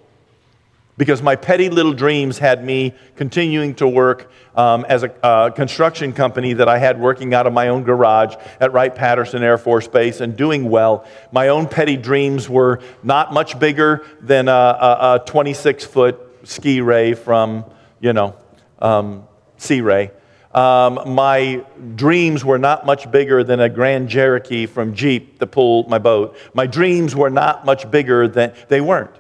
Because 0.96 1.22
my 1.22 1.36
petty 1.36 1.70
little 1.70 1.92
dreams 1.92 2.38
had 2.38 2.64
me 2.64 2.94
continuing 3.18 3.76
to 3.76 3.88
work 3.88 4.32
um, 4.56 4.86
as 4.88 5.04
a 5.04 5.26
uh, 5.26 5.50
construction 5.50 6.14
company 6.14 6.54
that 6.54 6.70
I 6.70 6.78
had 6.78 7.02
working 7.02 7.34
out 7.34 7.48
of 7.48 7.52
my 7.52 7.68
own 7.68 7.84
garage 7.84 8.36
at 8.62 8.72
Wright 8.72 8.96
Patterson 8.96 9.44
Air 9.44 9.58
Force 9.58 9.90
Base 9.90 10.22
and 10.22 10.38
doing 10.38 10.70
well. 10.70 11.06
My 11.34 11.50
own 11.50 11.68
petty 11.68 11.98
dreams 11.98 12.48
were 12.48 12.80
not 13.04 13.34
much 13.34 13.60
bigger 13.60 14.06
than 14.22 14.48
a, 14.48 15.22
26 15.26 15.84
foot 15.84 16.18
ski 16.44 16.80
ray 16.80 17.14
from, 17.14 17.66
you 18.00 18.14
know, 18.14 18.36
um, 18.80 19.28
Sea 19.58 19.82
Ray. 19.82 20.12
Um, 20.54 21.16
my 21.16 21.66
dreams 21.96 22.46
were 22.46 22.60
not 22.60 22.86
much 22.86 23.10
bigger 23.10 23.44
than 23.44 23.60
a 23.60 23.70
Grand 23.70 24.10
Cherokee 24.10 24.68
from 24.68 24.94
Jeep 24.94 25.40
to 25.40 25.48
pull 25.48 25.88
my 25.90 25.98
boat. 25.98 26.38
My 26.54 26.68
dreams 26.68 27.16
were 27.16 27.32
not 27.32 27.66
much 27.66 27.90
bigger 27.90 28.28
than 28.28 28.54
they 28.68 28.80
weren't. 28.80 29.16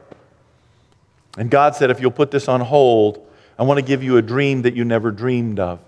And 1.38 1.50
God 1.50 1.75
said, 1.75 1.90
if 1.90 2.00
you'll 2.00 2.12
put 2.12 2.30
this 2.30 2.48
on 2.48 2.62
hold, 2.62 3.28
I 3.58 3.63
want 3.63 3.80
to 3.80 3.86
give 3.86 4.04
you 4.04 4.18
a 4.18 4.22
dream 4.22 4.62
that 4.63 4.75
you 4.75 4.86
never 4.86 5.10
dreamed 5.10 5.60
of. 5.60 5.80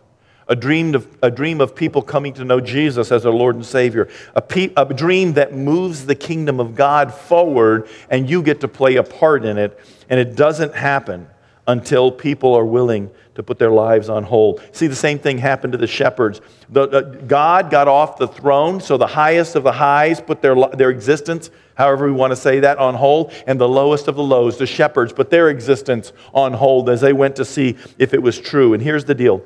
A 0.48 0.56
dream 0.56 0.94
of, 0.96 1.08
a 1.22 1.32
dream 1.32 1.62
of 1.62 1.75
people 1.75 2.02
coming 2.02 2.34
to 2.34 2.46
know 2.46 2.60
Jesus 2.60 3.12
as 3.12 3.24
their 3.24 3.32
Lord 3.32 3.56
and 3.56 3.66
Savior. 3.66 4.10
A, 4.36 4.42
pe- 4.42 4.74
a 4.78 4.86
dream 4.86 5.34
that 5.34 5.54
moves 5.54 6.06
the 6.06 6.16
kingdom 6.16 6.60
of 6.60 6.75
God 6.75 7.14
forward, 7.14 7.88
and 8.10 8.30
you 8.30 8.44
get 8.44 8.62
to 8.62 8.68
play 8.68 8.96
a 8.96 9.04
part 9.04 9.44
in 9.44 9.58
it. 9.58 9.80
And 10.10 10.20
it 10.20 10.36
doesn't 10.36 10.75
happen 10.75 11.28
until 11.68 12.12
people 12.12 12.54
are 12.54 12.66
willing 12.66 13.10
to 13.36 13.44
put 13.44 13.60
their 13.60 13.72
lives 13.72 14.08
on 14.10 14.24
hold. 14.24 14.62
See, 14.72 14.88
the 14.88 14.96
same 14.96 15.20
thing 15.20 15.38
happened 15.38 15.74
to 15.74 15.78
the 15.78 15.88
shepherds. 15.88 16.42
The, 16.70 16.84
uh, 16.84 17.02
God 17.02 17.70
got 17.70 17.88
off 17.88 18.18
the 18.18 18.28
throne, 18.28 18.80
so 18.80 18.98
the 18.98 19.08
highest 19.08 19.56
of 19.56 19.64
the 19.64 19.72
highs 19.74 20.22
put 20.22 20.42
their, 20.42 20.56
their 20.74 20.90
existence, 20.90 21.50
however 21.76 22.06
we 22.06 22.14
want 22.14 22.32
to 22.32 22.38
say 22.38 22.62
that, 22.62 22.78
on 22.78 22.96
hold, 22.96 23.34
and 23.46 23.60
the 23.60 23.68
lowest 23.68 24.08
of 24.08 24.16
the 24.16 24.24
lows, 24.24 24.58
the 24.58 24.66
shepherds, 24.66 25.12
put 25.12 25.30
their 25.30 25.50
existence 25.50 26.14
on 26.34 26.54
hold 26.54 26.90
as 26.90 27.02
they 27.02 27.14
went 27.14 27.36
to 27.36 27.46
see 27.46 27.76
if 27.98 28.14
it 28.14 28.22
was 28.22 28.40
true. 28.40 28.74
And 28.74 28.82
here's 28.82 29.06
the 29.06 29.16
deal 29.16 29.44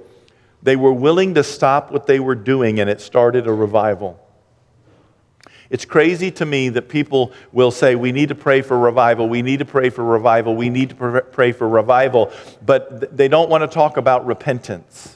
they 0.62 0.76
were 0.76 0.94
willing 0.94 1.36
to 1.36 1.44
stop 1.44 1.92
what 1.92 2.06
they 2.06 2.20
were 2.20 2.36
doing, 2.36 2.80
and 2.80 2.90
it 2.90 3.02
started 3.02 3.48
a 3.48 3.54
revival. 3.54 4.20
It's 5.70 5.86
crazy 5.86 6.32
to 6.32 6.46
me 6.46 6.70
that 6.70 6.90
people 6.90 7.32
will 7.52 7.72
say, 7.72 7.96
We 7.96 8.12
need 8.12 8.30
to 8.30 8.36
pray 8.36 8.62
for 8.62 8.78
revival, 8.78 9.30
we 9.30 9.42
need 9.42 9.60
to 9.60 9.66
pray 9.66 9.90
for 9.90 10.04
revival, 10.04 10.56
we 10.56 10.70
need 10.70 10.90
to 10.90 11.22
pray 11.32 11.52
for 11.52 11.70
revival, 11.70 12.32
but 12.66 13.16
they 13.16 13.28
don't 13.28 13.50
want 13.50 13.62
to 13.62 13.68
talk 13.68 13.98
about 13.98 14.26
repentance. 14.26 15.16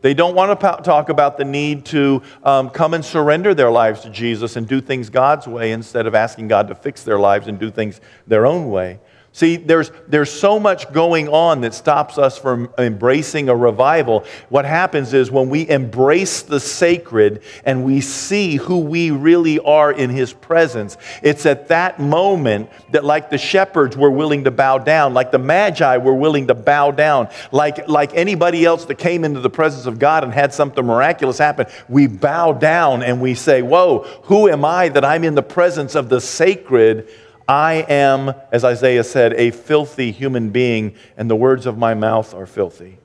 They 0.00 0.12
don't 0.12 0.34
want 0.34 0.60
to 0.60 0.82
talk 0.82 1.08
about 1.08 1.38
the 1.38 1.46
need 1.46 1.86
to 1.86 2.22
um, 2.42 2.68
come 2.68 2.92
and 2.92 3.02
surrender 3.02 3.54
their 3.54 3.70
lives 3.70 4.02
to 4.02 4.10
Jesus 4.10 4.54
and 4.56 4.68
do 4.68 4.82
things 4.82 5.08
God's 5.08 5.48
way 5.48 5.72
instead 5.72 6.06
of 6.06 6.14
asking 6.14 6.48
God 6.48 6.68
to 6.68 6.74
fix 6.74 7.04
their 7.04 7.18
lives 7.18 7.48
and 7.48 7.58
do 7.58 7.70
things 7.70 8.02
their 8.26 8.44
own 8.44 8.68
way. 8.68 9.00
See, 9.34 9.56
there's, 9.56 9.90
there's 10.06 10.30
so 10.30 10.60
much 10.60 10.92
going 10.92 11.28
on 11.28 11.62
that 11.62 11.74
stops 11.74 12.18
us 12.18 12.38
from 12.38 12.72
embracing 12.78 13.48
a 13.48 13.56
revival. 13.56 14.24
What 14.48 14.64
happens 14.64 15.12
is 15.12 15.28
when 15.28 15.50
we 15.50 15.68
embrace 15.68 16.42
the 16.42 16.60
sacred 16.60 17.42
and 17.64 17.84
we 17.84 18.00
see 18.00 18.54
who 18.54 18.78
we 18.78 19.10
really 19.10 19.58
are 19.58 19.90
in 19.90 20.10
His 20.10 20.32
presence, 20.32 20.96
it's 21.20 21.46
at 21.46 21.66
that 21.66 21.98
moment 21.98 22.70
that, 22.92 23.04
like 23.04 23.28
the 23.28 23.36
shepherds 23.36 23.96
were 23.96 24.12
willing 24.12 24.44
to 24.44 24.52
bow 24.52 24.78
down, 24.78 25.14
like 25.14 25.32
the 25.32 25.40
Magi 25.40 25.96
were 25.96 26.14
willing 26.14 26.46
to 26.46 26.54
bow 26.54 26.92
down, 26.92 27.28
like, 27.50 27.88
like 27.88 28.14
anybody 28.14 28.64
else 28.64 28.84
that 28.84 28.98
came 28.98 29.24
into 29.24 29.40
the 29.40 29.50
presence 29.50 29.86
of 29.86 29.98
God 29.98 30.22
and 30.22 30.32
had 30.32 30.54
something 30.54 30.86
miraculous 30.86 31.38
happen, 31.38 31.66
we 31.88 32.06
bow 32.06 32.52
down 32.52 33.02
and 33.02 33.20
we 33.20 33.34
say, 33.34 33.62
Whoa, 33.62 34.04
who 34.22 34.48
am 34.48 34.64
I 34.64 34.90
that 34.90 35.04
I'm 35.04 35.24
in 35.24 35.34
the 35.34 35.42
presence 35.42 35.96
of 35.96 36.08
the 36.08 36.20
sacred? 36.20 37.08
I 37.48 37.84
am, 37.88 38.34
as 38.52 38.64
Isaiah 38.64 39.04
said, 39.04 39.34
a 39.34 39.50
filthy 39.50 40.10
human 40.12 40.50
being, 40.50 40.94
and 41.16 41.30
the 41.30 41.36
words 41.36 41.66
of 41.66 41.76
my 41.76 41.94
mouth 41.94 42.34
are 42.34 42.46
filthy. 42.46 42.98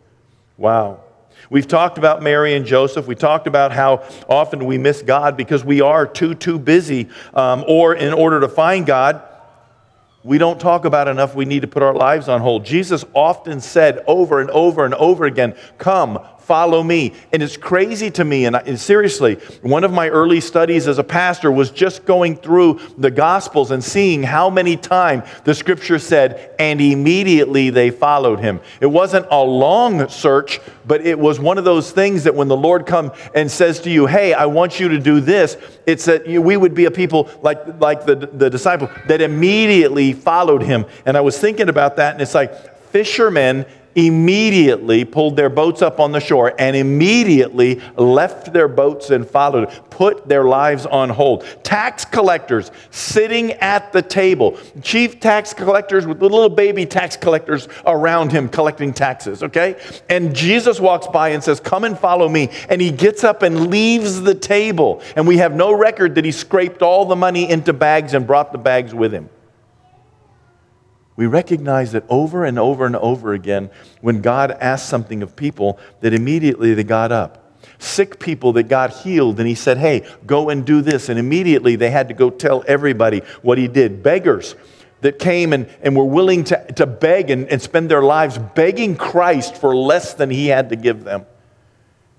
Wow. 0.57 1.01
We've 1.49 1.67
talked 1.67 1.97
about 1.97 2.21
Mary 2.21 2.53
and 2.53 2.65
Joseph. 2.65 3.07
We 3.07 3.15
talked 3.15 3.47
about 3.47 3.71
how 3.71 4.03
often 4.27 4.65
we 4.65 4.77
miss 4.77 5.01
God 5.01 5.35
because 5.35 5.63
we 5.63 5.81
are 5.81 6.05
too, 6.05 6.35
too 6.35 6.59
busy. 6.59 7.09
Um, 7.33 7.63
or 7.67 7.95
in 7.95 8.13
order 8.13 8.39
to 8.41 8.47
find 8.47 8.85
God, 8.85 9.23
we 10.23 10.37
don't 10.37 10.59
talk 10.59 10.85
about 10.85 11.07
enough. 11.07 11.33
We 11.33 11.45
need 11.45 11.61
to 11.61 11.67
put 11.67 11.81
our 11.81 11.93
lives 11.93 12.27
on 12.27 12.41
hold. 12.41 12.65
Jesus 12.65 13.05
often 13.13 13.61
said 13.61 14.03
over 14.05 14.41
and 14.41 14.49
over 14.51 14.85
and 14.85 14.93
over 14.95 15.25
again, 15.25 15.55
Come, 15.77 16.19
follow 16.49 16.81
me. 16.81 17.13
And 17.31 17.43
it's 17.43 17.57
crazy 17.57 18.09
to 18.09 18.25
me. 18.25 18.45
And, 18.45 18.55
I, 18.55 18.61
and, 18.61 18.79
seriously, 18.79 19.35
one 19.61 19.83
of 19.83 19.93
my 19.93 20.09
early 20.09 20.41
studies 20.41 20.87
as 20.87 20.97
a 20.97 21.03
pastor 21.03 21.51
was 21.51 21.69
just 21.69 22.05
going 22.05 22.35
through 22.37 22.79
the 22.97 23.11
Gospels 23.11 23.69
and 23.69 23.83
seeing 23.83 24.23
how 24.23 24.49
many 24.49 24.75
times 24.75 25.25
the 25.43 25.53
scripture 25.53 25.99
said, 25.99 26.55
and 26.57 26.81
immediately 26.81 27.69
they 27.69 27.91
followed 27.91 28.39
him. 28.39 28.61
It 28.81 28.87
wasn't 28.87 29.27
a 29.29 29.43
long 29.43 30.09
search, 30.09 30.59
but 30.87 31.05
it 31.05 31.19
was 31.19 31.39
one 31.39 31.59
of 31.59 31.65
those 31.65 31.91
things 31.91 32.23
that 32.23 32.33
when 32.33 32.47
the 32.47 32.57
Lord 32.57 32.87
comes 32.87 33.11
and 33.35 33.51
says 33.51 33.79
to 33.81 33.91
you, 33.91 34.07
hey, 34.07 34.33
I 34.33 34.47
want 34.47 34.79
you 34.79 34.89
to 34.89 34.99
do 34.99 35.19
this, 35.19 35.55
it's 35.85 36.05
that 36.05 36.27
we 36.27 36.57
would 36.57 36.73
be 36.73 36.85
a 36.85 36.91
people 36.91 37.29
like, 37.43 37.79
like 37.79 38.07
the, 38.07 38.15
the 38.15 38.49
disciple 38.49 38.89
that 39.07 39.21
immediately 39.21 40.13
followed 40.13 40.63
him. 40.63 40.87
And 41.05 41.15
I 41.15 41.21
was 41.21 41.37
thinking 41.37 41.69
about 41.69 41.97
that, 41.97 42.13
and 42.13 42.23
it's 42.23 42.33
like, 42.33 42.75
fishermen 42.89 43.67
immediately 44.07 45.05
pulled 45.05 45.35
their 45.35 45.49
boats 45.49 45.81
up 45.81 45.99
on 45.99 46.11
the 46.11 46.19
shore 46.19 46.53
and 46.59 46.75
immediately 46.75 47.81
left 47.95 48.53
their 48.53 48.67
boats 48.67 49.09
and 49.09 49.27
followed, 49.27 49.69
put 49.89 50.27
their 50.27 50.43
lives 50.43 50.85
on 50.85 51.09
hold. 51.09 51.45
Tax 51.63 52.05
collectors 52.05 52.71
sitting 52.91 53.53
at 53.53 53.91
the 53.91 54.01
table, 54.01 54.57
chief 54.81 55.19
tax 55.19 55.53
collectors 55.53 56.05
with 56.05 56.21
little 56.21 56.49
baby 56.49 56.85
tax 56.85 57.15
collectors 57.15 57.67
around 57.85 58.31
him 58.31 58.49
collecting 58.49 58.93
taxes, 58.93 59.43
okay? 59.43 59.79
And 60.09 60.35
Jesus 60.35 60.79
walks 60.79 61.07
by 61.07 61.29
and 61.29 61.43
says, 61.43 61.59
Come 61.59 61.83
and 61.83 61.97
follow 61.97 62.29
me. 62.29 62.49
And 62.69 62.81
he 62.81 62.91
gets 62.91 63.23
up 63.23 63.43
and 63.43 63.69
leaves 63.69 64.21
the 64.21 64.35
table. 64.35 65.01
And 65.15 65.27
we 65.27 65.37
have 65.37 65.55
no 65.55 65.71
record 65.73 66.15
that 66.15 66.25
he 66.25 66.31
scraped 66.31 66.81
all 66.81 67.05
the 67.05 67.15
money 67.15 67.49
into 67.49 67.73
bags 67.73 68.13
and 68.13 68.25
brought 68.25 68.51
the 68.51 68.57
bags 68.57 68.93
with 68.93 69.13
him 69.13 69.29
we 71.19 71.27
recognize 71.27 71.91
that 71.91 72.05
over 72.07 72.45
and 72.45 72.57
over 72.57 72.85
and 72.85 72.95
over 72.95 73.33
again, 73.33 73.69
when 73.99 74.21
God 74.21 74.51
asked 74.51 74.87
something 74.87 75.21
of 75.21 75.35
people, 75.35 75.77
that 75.99 76.13
immediately 76.13 76.73
they 76.73 76.85
got 76.85 77.11
up. 77.11 77.59
Sick 77.77 78.19
people 78.19 78.53
that 78.53 78.69
got 78.69 78.91
healed, 78.91 79.37
and 79.37 79.45
He 79.45 79.53
said, 79.53 79.77
Hey, 79.77 80.07
go 80.25 80.49
and 80.49 80.65
do 80.65 80.81
this. 80.81 81.09
And 81.09 81.19
immediately 81.19 81.75
they 81.75 81.89
had 81.89 82.07
to 82.07 82.13
go 82.13 82.29
tell 82.29 82.63
everybody 82.69 83.19
what 83.41 83.57
He 83.57 83.67
did. 83.67 84.01
Beggars 84.01 84.55
that 85.01 85.19
came 85.19 85.51
and, 85.51 85.67
and 85.81 85.93
were 85.93 86.05
willing 86.05 86.45
to, 86.45 86.71
to 86.77 86.87
beg 86.87 87.31
and, 87.31 87.49
and 87.49 87.61
spend 87.61 87.91
their 87.91 88.01
lives 88.01 88.37
begging 88.37 88.95
Christ 88.95 89.57
for 89.57 89.75
less 89.75 90.13
than 90.13 90.29
He 90.29 90.47
had 90.47 90.69
to 90.69 90.77
give 90.77 91.03
them. 91.03 91.25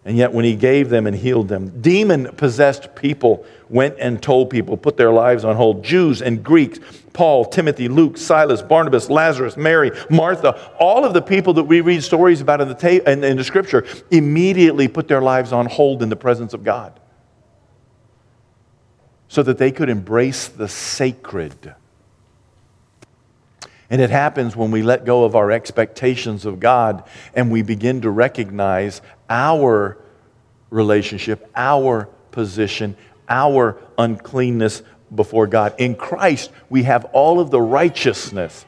And 0.04 0.16
yet, 0.16 0.32
when 0.32 0.44
he 0.46 0.56
gave 0.56 0.88
them 0.88 1.06
and 1.06 1.14
healed 1.14 1.48
them, 1.48 1.80
demon 1.80 2.32
possessed 2.36 2.94
people 2.94 3.44
went 3.68 3.96
and 3.98 4.22
told 4.22 4.48
people, 4.48 4.76
put 4.76 4.96
their 4.96 5.12
lives 5.12 5.44
on 5.44 5.56
hold. 5.56 5.84
Jews 5.84 6.22
and 6.22 6.42
Greeks, 6.42 6.78
Paul, 7.12 7.44
Timothy, 7.44 7.88
Luke, 7.88 8.16
Silas, 8.16 8.62
Barnabas, 8.62 9.10
Lazarus, 9.10 9.56
Mary, 9.56 9.90
Martha, 10.08 10.72
all 10.78 11.04
of 11.04 11.12
the 11.12 11.22
people 11.22 11.54
that 11.54 11.64
we 11.64 11.80
read 11.80 12.02
stories 12.02 12.40
about 12.40 12.60
in 12.60 12.68
the, 12.68 12.74
ta- 12.74 13.10
in, 13.10 13.24
in 13.24 13.36
the 13.36 13.44
scripture 13.44 13.86
immediately 14.10 14.88
put 14.88 15.08
their 15.08 15.20
lives 15.20 15.52
on 15.52 15.66
hold 15.66 16.02
in 16.02 16.08
the 16.08 16.16
presence 16.16 16.54
of 16.54 16.62
God 16.62 16.98
so 19.28 19.42
that 19.42 19.58
they 19.58 19.70
could 19.70 19.88
embrace 19.88 20.48
the 20.48 20.68
sacred. 20.68 21.74
And 23.88 24.00
it 24.00 24.10
happens 24.10 24.56
when 24.56 24.70
we 24.70 24.82
let 24.82 25.04
go 25.04 25.24
of 25.24 25.34
our 25.34 25.50
expectations 25.50 26.44
of 26.44 26.60
God 26.60 27.04
and 27.34 27.50
we 27.50 27.62
begin 27.62 28.00
to 28.02 28.10
recognize 28.10 29.02
our 29.28 29.98
relationship, 30.70 31.50
our 31.56 32.08
position, 32.30 32.96
our 33.28 33.76
uncleanness 33.98 34.82
before 35.14 35.46
God. 35.46 35.74
In 35.78 35.94
Christ, 35.94 36.50
we 36.68 36.84
have 36.84 37.04
all 37.06 37.40
of 37.40 37.50
the 37.50 37.60
righteousness 37.60 38.64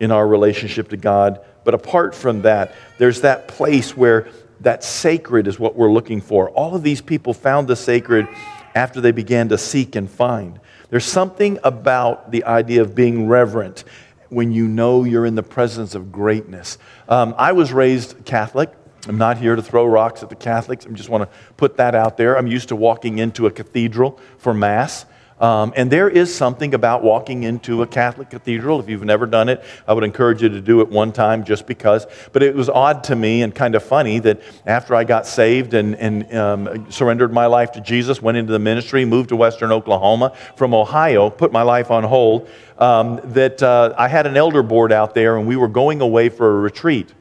in 0.00 0.10
our 0.10 0.26
relationship 0.26 0.88
to 0.90 0.96
God. 0.96 1.44
But 1.64 1.74
apart 1.74 2.14
from 2.14 2.42
that, 2.42 2.74
there's 2.98 3.22
that 3.22 3.48
place 3.48 3.96
where 3.96 4.28
that 4.60 4.84
sacred 4.84 5.46
is 5.46 5.58
what 5.58 5.76
we're 5.76 5.92
looking 5.92 6.20
for. 6.20 6.50
All 6.50 6.74
of 6.74 6.82
these 6.82 7.00
people 7.00 7.34
found 7.34 7.68
the 7.68 7.76
sacred 7.76 8.28
after 8.74 9.00
they 9.00 9.12
began 9.12 9.48
to 9.50 9.58
seek 9.58 9.94
and 9.96 10.10
find. 10.10 10.60
There's 10.90 11.04
something 11.04 11.58
about 11.64 12.30
the 12.30 12.44
idea 12.44 12.82
of 12.82 12.94
being 12.94 13.28
reverent 13.28 13.84
when 14.28 14.52
you 14.52 14.66
know 14.66 15.04
you're 15.04 15.26
in 15.26 15.34
the 15.34 15.42
presence 15.42 15.94
of 15.94 16.10
greatness. 16.10 16.78
Um, 17.08 17.34
I 17.38 17.52
was 17.52 17.72
raised 17.72 18.24
Catholic. 18.24 18.72
I'm 19.06 19.18
not 19.18 19.38
here 19.38 19.54
to 19.54 19.62
throw 19.62 19.84
rocks 19.84 20.22
at 20.22 20.28
the 20.28 20.36
Catholics. 20.36 20.86
I 20.86 20.90
just 20.90 21.08
want 21.08 21.30
to 21.30 21.36
put 21.56 21.76
that 21.76 21.94
out 21.94 22.16
there. 22.16 22.36
I'm 22.36 22.46
used 22.46 22.68
to 22.68 22.76
walking 22.76 23.18
into 23.18 23.46
a 23.46 23.50
cathedral 23.50 24.18
for 24.38 24.54
Mass. 24.54 25.06
Um, 25.40 25.72
and 25.76 25.90
there 25.90 26.08
is 26.08 26.34
something 26.34 26.74
about 26.74 27.02
walking 27.02 27.42
into 27.42 27.82
a 27.82 27.86
Catholic 27.86 28.30
cathedral. 28.30 28.78
If 28.78 28.88
you've 28.88 29.04
never 29.04 29.26
done 29.26 29.48
it, 29.48 29.64
I 29.86 29.92
would 29.92 30.04
encourage 30.04 30.42
you 30.42 30.48
to 30.48 30.60
do 30.60 30.80
it 30.80 30.88
one 30.88 31.12
time 31.12 31.44
just 31.44 31.66
because. 31.66 32.06
But 32.32 32.42
it 32.42 32.54
was 32.54 32.68
odd 32.68 33.04
to 33.04 33.16
me 33.16 33.42
and 33.42 33.54
kind 33.54 33.74
of 33.74 33.82
funny 33.82 34.20
that 34.20 34.40
after 34.64 34.94
I 34.94 35.04
got 35.04 35.26
saved 35.26 35.74
and, 35.74 35.96
and 35.96 36.34
um, 36.34 36.90
surrendered 36.90 37.32
my 37.32 37.46
life 37.46 37.72
to 37.72 37.80
Jesus, 37.80 38.22
went 38.22 38.38
into 38.38 38.52
the 38.52 38.58
ministry, 38.58 39.04
moved 39.04 39.30
to 39.30 39.36
Western 39.36 39.72
Oklahoma 39.72 40.36
from 40.56 40.72
Ohio, 40.72 41.30
put 41.30 41.50
my 41.50 41.62
life 41.62 41.90
on 41.90 42.04
hold, 42.04 42.48
um, 42.78 43.20
that 43.24 43.62
uh, 43.62 43.92
I 43.98 44.08
had 44.08 44.26
an 44.26 44.36
elder 44.36 44.62
board 44.62 44.92
out 44.92 45.14
there 45.14 45.36
and 45.36 45.46
we 45.46 45.56
were 45.56 45.68
going 45.68 46.00
away 46.00 46.28
for 46.28 46.58
a 46.58 46.60
retreat, 46.60 47.12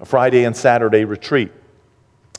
a 0.00 0.04
Friday 0.04 0.44
and 0.44 0.56
Saturday 0.56 1.04
retreat 1.04 1.52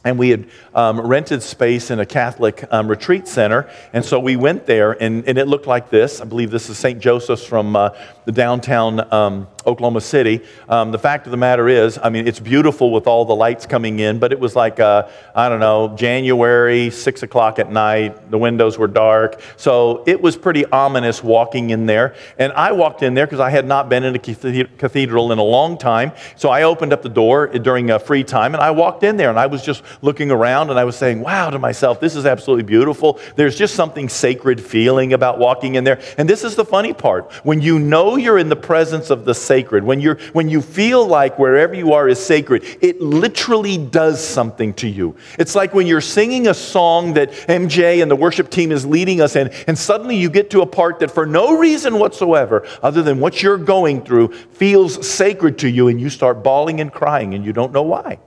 and 0.03 0.17
we 0.17 0.29
had 0.29 0.47
um, 0.73 0.99
rented 0.99 1.43
space 1.43 1.91
in 1.91 1.99
a 1.99 2.05
Catholic 2.05 2.63
um, 2.71 2.87
retreat 2.87 3.27
center. 3.27 3.69
And 3.93 4.03
so 4.03 4.19
we 4.19 4.35
went 4.35 4.65
there, 4.65 4.93
and, 5.01 5.27
and, 5.27 5.37
it 5.37 5.47
looked 5.47 5.67
like 5.67 5.89
this. 5.89 6.21
I 6.21 6.25
believe 6.25 6.51
this 6.51 6.69
is 6.69 6.77
St. 6.77 6.99
Joseph's 6.99 7.43
from 7.43 7.75
uh, 7.75 7.89
the 8.25 8.31
downtown 8.31 9.13
um, 9.13 9.47
Oklahoma 9.65 10.01
City. 10.01 10.41
Um, 10.69 10.91
the 10.91 10.97
fact 10.97 11.27
of 11.27 11.31
the 11.31 11.37
matter 11.37 11.67
is, 11.67 11.99
I 12.01 12.09
mean, 12.09 12.27
it's 12.27 12.39
beautiful 12.39 12.91
with 12.91 13.05
all 13.05 13.25
the 13.25 13.35
lights 13.35 13.65
coming 13.65 13.99
in, 13.99 14.19
but 14.19 14.31
it 14.31 14.39
was 14.39 14.55
like, 14.55 14.79
uh, 14.79 15.07
I 15.35 15.49
don't 15.49 15.59
know, 15.59 15.95
January, 15.95 16.89
6 16.89 17.23
o'clock 17.23 17.59
at 17.59 17.71
night. 17.71 18.31
The 18.31 18.37
windows 18.37 18.77
were 18.77 18.87
dark. 18.87 19.41
So 19.57 20.03
it 20.07 20.21
was 20.21 20.35
pretty 20.35 20.65
ominous 20.65 21.23
walking 21.23 21.69
in 21.69 21.85
there. 21.85 22.15
And 22.37 22.51
I 22.53 22.71
walked 22.71 23.03
in 23.03 23.13
there 23.13 23.25
because 23.27 23.39
I 23.39 23.49
had 23.49 23.67
not 23.67 23.89
been 23.89 24.03
in 24.03 24.15
a 24.15 24.19
cathedral 24.19 25.31
in 25.31 25.37
a 25.37 25.43
long 25.43 25.77
time. 25.77 26.11
So 26.35 26.49
I 26.49 26.63
opened 26.63 26.93
up 26.93 27.01
the 27.01 27.09
door 27.09 27.47
during 27.47 27.91
a 27.91 27.99
free 27.99 28.23
time, 28.23 28.53
and 28.53 28.63
I 28.63 28.71
walked 28.71 29.03
in 29.03 29.17
there, 29.17 29.29
and 29.29 29.39
I 29.39 29.47
was 29.47 29.61
just 29.61 29.83
looking 30.01 30.31
around 30.31 30.69
and 30.69 30.79
I 30.79 30.83
was 30.83 30.95
saying, 30.95 31.21
wow, 31.21 31.49
to 31.49 31.59
myself, 31.59 31.99
this 31.99 32.15
is 32.15 32.25
absolutely 32.25 32.63
beautiful. 32.63 33.19
There's 33.35 33.57
just 33.57 33.75
something 33.75 34.09
sacred 34.09 34.61
feeling 34.61 35.13
about 35.13 35.39
walking 35.39 35.75
in 35.75 35.83
there. 35.83 36.01
And 36.17 36.29
this 36.29 36.43
is 36.43 36.55
the 36.55 36.65
funny 36.65 36.93
part. 36.93 37.31
When 37.43 37.61
you 37.61 37.79
know 37.79 38.15
you're 38.15 38.37
in 38.37 38.49
the 38.49 38.55
presence 38.55 39.09
of 39.09 39.25
the 39.25 39.33
sacred, 39.33 39.83
when, 39.83 39.99
you're, 39.99 40.17
when 40.33 40.49
you 40.49 40.61
feel 40.61 41.05
like 41.05 41.37
wherever 41.39 41.73
you 41.73 41.93
are 41.93 42.07
is 42.07 42.19
sacred, 42.23 42.63
it 42.81 43.01
literally 43.01 43.77
does 43.77 44.25
something 44.25 44.73
to 44.75 44.87
you. 44.87 45.15
It's 45.37 45.55
like 45.55 45.73
when 45.73 45.87
you're 45.87 46.01
singing 46.01 46.47
a 46.47 46.53
song 46.53 47.13
that 47.13 47.31
MJ 47.31 48.01
and 48.01 48.09
the 48.09 48.15
worship 48.15 48.49
team 48.49 48.71
is 48.71 48.85
leading 48.85 49.21
us 49.21 49.35
in, 49.35 49.49
and 49.67 49.77
suddenly 49.77 50.15
you 50.15 50.29
get 50.29 50.49
to 50.51 50.61
a 50.61 50.65
part 50.65 50.99
that 50.99 51.11
for 51.11 51.25
no 51.25 51.57
reason 51.57 51.99
whatsoever, 51.99 52.67
other 52.81 53.01
than 53.01 53.19
what 53.19 53.41
you're 53.41 53.57
going 53.57 54.03
through, 54.03 54.29
feels 54.33 55.07
sacred 55.07 55.59
to 55.59 55.69
you, 55.69 55.87
and 55.87 55.99
you 55.99 56.09
start 56.09 56.43
bawling 56.43 56.81
and 56.81 56.91
crying, 56.91 57.33
and 57.33 57.45
you 57.45 57.53
don't 57.53 57.71
know 57.71 57.83
why. 57.83 58.19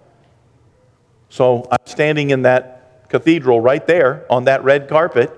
So 1.34 1.66
I'm 1.68 1.84
standing 1.84 2.30
in 2.30 2.42
that 2.42 3.08
cathedral 3.08 3.60
right 3.60 3.84
there 3.84 4.24
on 4.30 4.44
that 4.44 4.62
red 4.62 4.88
carpet, 4.88 5.32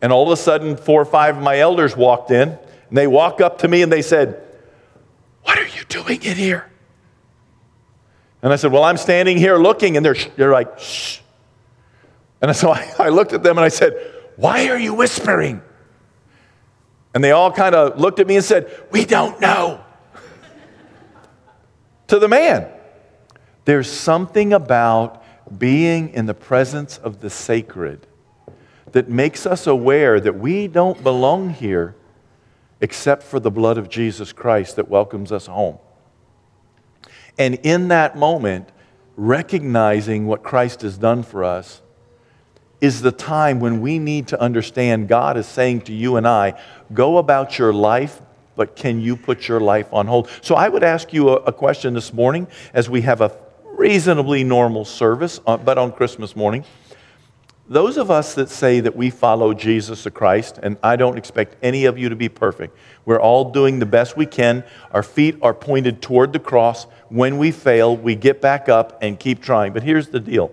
and 0.00 0.12
all 0.12 0.30
of 0.30 0.30
a 0.30 0.40
sudden, 0.40 0.76
four 0.76 1.02
or 1.02 1.04
five 1.04 1.36
of 1.36 1.42
my 1.42 1.58
elders 1.58 1.96
walked 1.96 2.30
in, 2.30 2.50
and 2.50 2.96
they 2.96 3.08
walk 3.08 3.40
up 3.40 3.58
to 3.58 3.68
me 3.68 3.82
and 3.82 3.90
they 3.90 4.00
said, 4.00 4.40
What 5.42 5.58
are 5.58 5.66
you 5.66 5.82
doing 5.88 6.22
in 6.22 6.36
here? 6.36 6.70
And 8.42 8.52
I 8.52 8.56
said, 8.56 8.70
Well, 8.70 8.84
I'm 8.84 8.96
standing 8.96 9.38
here 9.38 9.56
looking, 9.56 9.96
and 9.96 10.06
they're, 10.06 10.14
they're 10.36 10.52
like, 10.52 10.78
Shh. 10.78 11.18
And 12.40 12.54
so 12.54 12.70
I, 12.72 12.92
I 12.96 13.08
looked 13.08 13.32
at 13.32 13.42
them 13.42 13.58
and 13.58 13.64
I 13.64 13.70
said, 13.70 13.94
Why 14.36 14.68
are 14.68 14.78
you 14.78 14.94
whispering? 14.94 15.62
And 17.12 17.24
they 17.24 17.32
all 17.32 17.50
kind 17.50 17.74
of 17.74 17.98
looked 17.98 18.20
at 18.20 18.28
me 18.28 18.36
and 18.36 18.44
said, 18.44 18.70
We 18.92 19.04
don't 19.04 19.40
know. 19.40 19.84
to 22.06 22.20
the 22.20 22.28
man. 22.28 22.70
There's 23.70 23.88
something 23.88 24.52
about 24.52 25.22
being 25.56 26.08
in 26.08 26.26
the 26.26 26.34
presence 26.34 26.98
of 26.98 27.20
the 27.20 27.30
sacred 27.30 28.04
that 28.90 29.08
makes 29.08 29.46
us 29.46 29.68
aware 29.68 30.18
that 30.18 30.36
we 30.36 30.66
don't 30.66 31.00
belong 31.04 31.50
here 31.50 31.94
except 32.80 33.22
for 33.22 33.38
the 33.38 33.52
blood 33.52 33.78
of 33.78 33.88
Jesus 33.88 34.32
Christ 34.32 34.74
that 34.74 34.88
welcomes 34.88 35.30
us 35.30 35.46
home. 35.46 35.78
And 37.38 37.60
in 37.62 37.86
that 37.86 38.16
moment, 38.16 38.70
recognizing 39.14 40.26
what 40.26 40.42
Christ 40.42 40.82
has 40.82 40.98
done 40.98 41.22
for 41.22 41.44
us 41.44 41.80
is 42.80 43.02
the 43.02 43.12
time 43.12 43.60
when 43.60 43.80
we 43.80 44.00
need 44.00 44.26
to 44.26 44.40
understand 44.40 45.06
God 45.06 45.36
is 45.36 45.46
saying 45.46 45.82
to 45.82 45.92
you 45.92 46.16
and 46.16 46.26
I, 46.26 46.60
go 46.92 47.18
about 47.18 47.56
your 47.56 47.72
life, 47.72 48.20
but 48.56 48.74
can 48.74 49.00
you 49.00 49.16
put 49.16 49.46
your 49.46 49.60
life 49.60 49.86
on 49.92 50.08
hold? 50.08 50.28
So 50.42 50.56
I 50.56 50.68
would 50.68 50.82
ask 50.82 51.12
you 51.12 51.28
a, 51.28 51.52
question 51.52 51.94
this 51.94 52.12
morning 52.12 52.48
as 52.74 52.90
we 52.90 53.02
have 53.02 53.20
a 53.20 53.28
reasonably 53.80 54.44
normal 54.44 54.84
service, 54.84 55.40
uh, 55.46 55.56
but 55.56 55.78
on 55.78 55.90
Christmas 55.90 56.36
morning. 56.36 56.62
Those 57.66 57.96
of 57.96 58.10
us 58.10 58.34
that 58.34 58.50
say 58.50 58.80
that 58.80 58.94
we 58.94 59.08
follow 59.08 59.54
Jesus 59.54 60.04
the 60.04 60.10
Christ, 60.10 60.58
and 60.62 60.76
I 60.82 60.96
don't 60.96 61.16
expect 61.16 61.56
any 61.62 61.86
of 61.86 61.96
you 61.96 62.10
to 62.10 62.16
be 62.16 62.28
perfect, 62.28 62.76
we're 63.06 63.20
all 63.20 63.52
doing 63.52 63.78
the 63.78 63.86
best 63.86 64.18
we 64.18 64.26
can. 64.26 64.64
Our 64.92 65.02
feet 65.02 65.38
are 65.40 65.54
pointed 65.54 66.02
toward 66.02 66.34
the 66.34 66.38
cross. 66.38 66.84
When 67.08 67.38
we 67.38 67.52
fail, 67.52 67.96
we 67.96 68.16
get 68.16 68.42
back 68.42 68.68
up 68.68 68.98
and 69.00 69.18
keep 69.18 69.40
trying. 69.40 69.72
But 69.72 69.82
here's 69.82 70.08
the 70.08 70.20
deal 70.20 70.52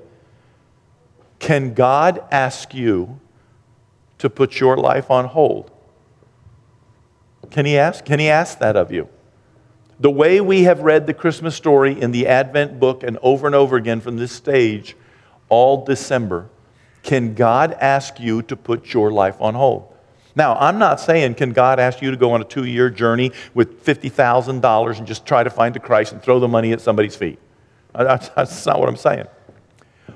Can 1.40 1.74
God 1.74 2.24
ask 2.32 2.74
you 2.74 3.20
to 4.20 4.30
put 4.30 4.62
your 4.62 4.78
life 4.78 5.12
on 5.12 5.26
hold? 5.26 5.70
Can 7.52 7.66
He 7.66 7.78
ask? 7.78 8.06
Can 8.06 8.20
He 8.20 8.30
ask 8.30 8.60
that 8.60 8.78
of 8.78 8.90
you? 8.90 9.10
The 10.00 10.12
way 10.12 10.42
we 10.42 10.64
have 10.64 10.82
read 10.82 11.08
the 11.08 11.14
Christmas 11.14 11.56
story 11.56 12.00
in 12.00 12.12
the 12.12 12.28
Advent 12.28 12.80
book 12.80 13.04
and 13.04 13.18
over 13.22 13.48
and 13.48 13.56
over 13.56 13.78
again 13.78 14.00
from 14.00 14.18
this 14.18 14.32
stage 14.32 14.96
all 15.50 15.86
December 15.86 16.50
can 17.04 17.36
God 17.36 17.72
ask 17.80 18.20
you 18.20 18.42
to 18.44 18.58
put 18.58 18.94
your 18.94 19.12
life 19.12 19.40
on 19.40 19.54
hold? 19.54 19.94
Now, 20.36 20.56
I'm 20.56 20.78
not 20.78 21.00
saying, 21.00 21.36
can 21.36 21.54
God 21.54 21.80
ask 21.80 22.02
you 22.02 22.12
to 22.12 22.18
go 22.18 22.32
on 22.32 22.42
a 22.42 22.44
two 22.44 22.66
year 22.66 22.90
journey 22.90 23.32
with 23.54 23.84
$50,000 23.86 24.98
and 24.98 25.08
just 25.08 25.26
try 25.26 25.42
to 25.42 25.50
find 25.50 25.74
a 25.78 25.80
Christ 25.80 26.12
and 26.12 26.22
throw 26.22 26.40
the 26.40 26.50
money 26.50 26.74
at 26.74 26.82
somebody's 26.82 27.16
feet? 27.16 27.40
That's, 27.94 28.28
that's 28.30 28.66
not 28.66 28.80
what 28.80 28.90
I'm 28.90 28.98
saying. 28.98 29.26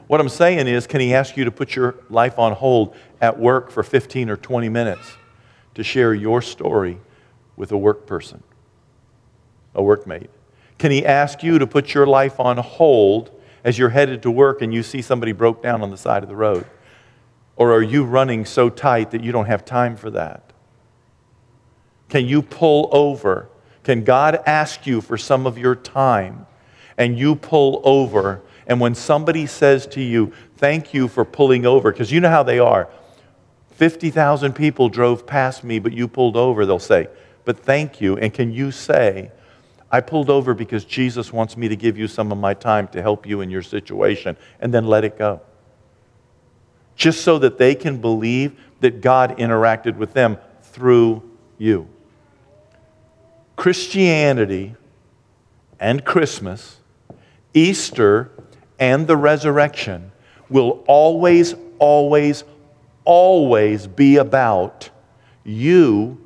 What 0.07 0.19
I'm 0.19 0.29
saying 0.29 0.67
is, 0.67 0.85
can 0.85 0.99
He 0.99 1.13
ask 1.13 1.37
you 1.37 1.45
to 1.45 1.51
put 1.51 1.75
your 1.75 1.95
life 2.09 2.37
on 2.37 2.51
hold 2.51 2.93
at 3.21 3.39
work 3.39 3.71
for 3.71 3.83
15 3.83 4.29
or 4.29 4.35
20 4.35 4.67
minutes 4.67 5.15
to 5.75 5.83
share 5.83 6.13
your 6.13 6.41
story 6.41 6.99
with 7.55 7.71
a 7.71 7.77
work 7.77 8.05
person, 8.05 8.43
a 9.75 9.81
workmate? 9.81 10.29
Can 10.77 10.91
He 10.91 11.05
ask 11.05 11.43
you 11.43 11.59
to 11.59 11.67
put 11.67 11.93
your 11.93 12.07
life 12.07 12.39
on 12.39 12.57
hold 12.57 13.31
as 13.63 13.77
you're 13.77 13.89
headed 13.89 14.23
to 14.23 14.31
work 14.31 14.61
and 14.61 14.73
you 14.73 14.83
see 14.83 15.01
somebody 15.01 15.31
broke 15.31 15.61
down 15.61 15.81
on 15.81 15.91
the 15.91 15.97
side 15.97 16.23
of 16.23 16.29
the 16.29 16.35
road? 16.35 16.65
Or 17.55 17.73
are 17.73 17.83
you 17.83 18.03
running 18.03 18.45
so 18.45 18.69
tight 18.69 19.11
that 19.11 19.23
you 19.23 19.31
don't 19.31 19.45
have 19.45 19.63
time 19.63 19.95
for 19.95 20.09
that? 20.11 20.51
Can 22.09 22.25
you 22.25 22.41
pull 22.41 22.89
over? 22.91 23.49
Can 23.83 24.03
God 24.03 24.41
ask 24.45 24.85
you 24.85 25.01
for 25.01 25.17
some 25.17 25.45
of 25.45 25.57
your 25.57 25.75
time 25.75 26.45
and 26.97 27.17
you 27.17 27.35
pull 27.35 27.81
over? 27.83 28.41
And 28.67 28.79
when 28.79 28.95
somebody 28.95 29.45
says 29.45 29.87
to 29.87 30.01
you, 30.01 30.33
Thank 30.57 30.93
you 30.93 31.07
for 31.07 31.25
pulling 31.25 31.65
over, 31.65 31.91
because 31.91 32.11
you 32.11 32.19
know 32.19 32.29
how 32.29 32.43
they 32.43 32.59
are 32.59 32.87
50,000 33.71 34.53
people 34.53 34.89
drove 34.89 35.25
past 35.25 35.63
me, 35.63 35.79
but 35.79 35.91
you 35.91 36.07
pulled 36.07 36.37
over, 36.37 36.67
they'll 36.67 36.77
say, 36.77 37.07
But 37.45 37.59
thank 37.59 37.99
you. 37.99 38.17
And 38.17 38.33
can 38.33 38.51
you 38.51 38.71
say, 38.71 39.31
I 39.91 40.01
pulled 40.01 40.29
over 40.29 40.53
because 40.53 40.85
Jesus 40.85 41.33
wants 41.33 41.57
me 41.57 41.67
to 41.67 41.75
give 41.75 41.97
you 41.97 42.07
some 42.07 42.31
of 42.31 42.37
my 42.37 42.53
time 42.53 42.87
to 42.89 43.01
help 43.01 43.25
you 43.25 43.41
in 43.41 43.49
your 43.49 43.61
situation, 43.61 44.37
and 44.59 44.73
then 44.73 44.87
let 44.87 45.03
it 45.03 45.17
go? 45.17 45.41
just 47.01 47.21
so 47.21 47.39
that 47.39 47.57
they 47.57 47.73
can 47.73 47.97
believe 47.97 48.59
that 48.79 49.01
God 49.01 49.37
interacted 49.39 49.95
with 49.95 50.13
them 50.13 50.37
through 50.61 51.23
you. 51.57 51.87
Christianity 53.55 54.75
and 55.79 56.05
Christmas, 56.05 56.77
Easter 57.55 58.29
and 58.79 59.07
the 59.07 59.17
resurrection 59.17 60.11
will 60.47 60.83
always, 60.85 61.55
always, 61.79 62.43
always 63.03 63.87
be 63.87 64.17
about 64.17 64.91
you 65.43 66.23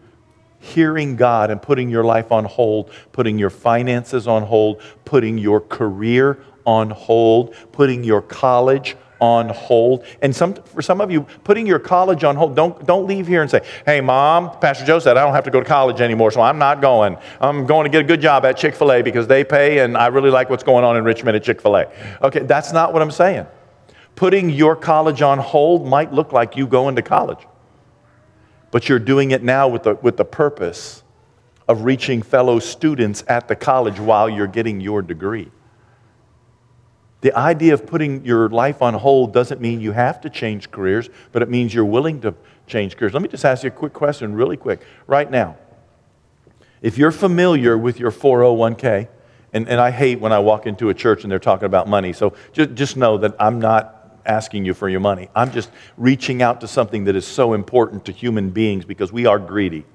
hearing 0.66 1.16
God 1.16 1.52
and 1.52 1.62
putting 1.62 1.90
your 1.90 2.04
life 2.04 2.32
on 2.32 2.46
hold, 2.46 2.92
putting 3.12 3.38
your 3.38 3.50
finances 3.50 4.28
on 4.28 4.44
hold, 4.44 4.82
putting 5.06 5.38
your 5.38 5.62
career 5.62 6.44
on 6.66 6.90
hold, 6.90 7.56
putting 7.72 8.04
your 8.04 8.22
college 8.22 8.98
on 9.20 9.50
hold. 9.50 10.04
And 10.22 10.36
some, 10.36 10.56
for 10.56 10.82
some 10.82 11.00
of 11.02 11.12
you, 11.12 11.22
putting 11.44 11.68
your 11.68 11.80
college 11.80 12.24
on 12.24 12.36
hold, 12.36 12.56
don't, 12.56 12.86
don't 12.86 13.08
leave 13.08 13.28
here 13.28 13.42
and 13.42 13.50
say, 13.50 13.62
hey, 13.86 14.02
mom, 14.02 14.58
Pastor 14.60 14.86
Joe 14.86 15.00
said 15.00 15.18
I 15.18 15.24
don't 15.24 15.34
have 15.34 15.46
to 15.46 15.52
go 15.52 15.60
to 15.60 15.66
college 15.66 16.02
anymore, 16.02 16.32
so 16.32 16.42
I'm 16.42 16.58
not 16.58 16.82
going. 16.82 17.18
I'm 17.40 17.66
going 17.66 17.86
to 17.86 17.90
get 17.90 18.02
a 18.02 18.08
good 18.08 18.22
job 18.22 18.46
at 18.46 18.58
Chick 18.58 18.76
fil 18.76 18.92
A 18.92 19.02
because 19.02 19.28
they 19.28 19.44
pay 19.44 19.80
and 19.80 19.96
I 19.96 20.08
really 20.08 20.32
like 20.32 20.50
what's 20.50 20.64
going 20.64 20.84
on 20.84 20.98
in 20.98 21.04
Richmond 21.04 21.38
at 21.38 21.44
Chick 21.44 21.62
fil 21.62 21.78
A. 21.78 21.92
Okay, 22.22 22.40
that's 22.40 22.74
not 22.74 22.92
what 22.92 23.02
I'm 23.02 23.12
saying. 23.12 23.46
Putting 24.16 24.50
your 24.50 24.76
college 24.76 25.22
on 25.22 25.40
hold 25.40 25.86
might 25.88 26.14
look 26.14 26.32
like 26.32 26.56
you 26.56 26.68
going 26.68 26.96
to 26.96 27.02
college, 27.02 27.46
but 28.72 28.90
you're 28.90 29.00
doing 29.00 29.32
it 29.32 29.44
now 29.44 29.68
with 29.68 29.84
the, 29.84 29.96
with 29.96 30.18
the 30.18 30.26
purpose 30.26 31.04
of 31.68 31.84
reaching 31.84 32.22
fellow 32.22 32.60
students 32.60 33.24
at 33.28 33.48
the 33.48 33.56
college 33.56 34.00
while 34.00 34.30
you're 34.30 34.48
getting 34.48 34.80
your 34.80 35.02
degree. 35.02 35.52
The 37.22 37.36
idea 37.36 37.74
of 37.74 37.88
putting 37.88 38.24
your 38.24 38.50
life 38.50 38.82
on 38.82 38.94
hold 38.94 39.34
doesn't 39.34 39.60
mean 39.60 39.82
you 39.82 39.94
have 39.94 40.22
to 40.22 40.30
change 40.30 40.70
careers, 40.70 41.10
but 41.32 41.42
it 41.42 41.50
means 41.50 41.74
you're 41.74 41.84
willing 41.84 42.22
to 42.22 42.36
change 42.68 42.98
careers. 42.98 43.14
Let 43.14 43.24
me 43.24 43.30
just 43.30 43.46
ask 43.46 43.64
you 43.64 43.70
a 43.70 43.72
quick 43.72 43.94
question, 43.94 44.36
really 44.36 44.58
quick. 44.58 44.82
Right 45.08 45.30
now, 45.30 45.58
if 46.82 47.00
you're 47.00 47.12
familiar 47.12 47.78
with 47.80 48.00
your 48.00 48.12
401k, 48.12 49.08
and, 49.54 49.68
and 49.68 49.80
I 49.80 49.90
hate 49.90 50.20
when 50.20 50.34
I 50.34 50.40
walk 50.40 50.68
into 50.68 50.90
a 50.90 50.94
church 50.94 51.24
and 51.24 51.32
they're 51.32 51.40
talking 51.40 51.66
about 51.66 51.88
money, 51.88 52.14
so 52.14 52.36
just, 52.54 52.76
just 52.76 52.98
know 52.98 53.18
that 53.18 53.36
I'm 53.40 53.60
not 53.60 54.05
asking 54.26 54.66
you 54.66 54.74
for 54.74 54.90
your 54.90 55.00
money. 55.00 55.30
I'm 55.36 55.52
just 55.52 55.70
reaching 55.98 56.42
out 56.42 56.62
to 56.62 56.68
something 56.68 57.06
that 57.06 57.16
is 57.16 57.26
so 57.26 57.54
important 57.54 58.06
to 58.06 58.12
human 58.12 58.50
beings 58.50 58.86
because 58.86 59.12
we 59.12 59.26
are 59.26 59.40
greedy. 59.40 59.86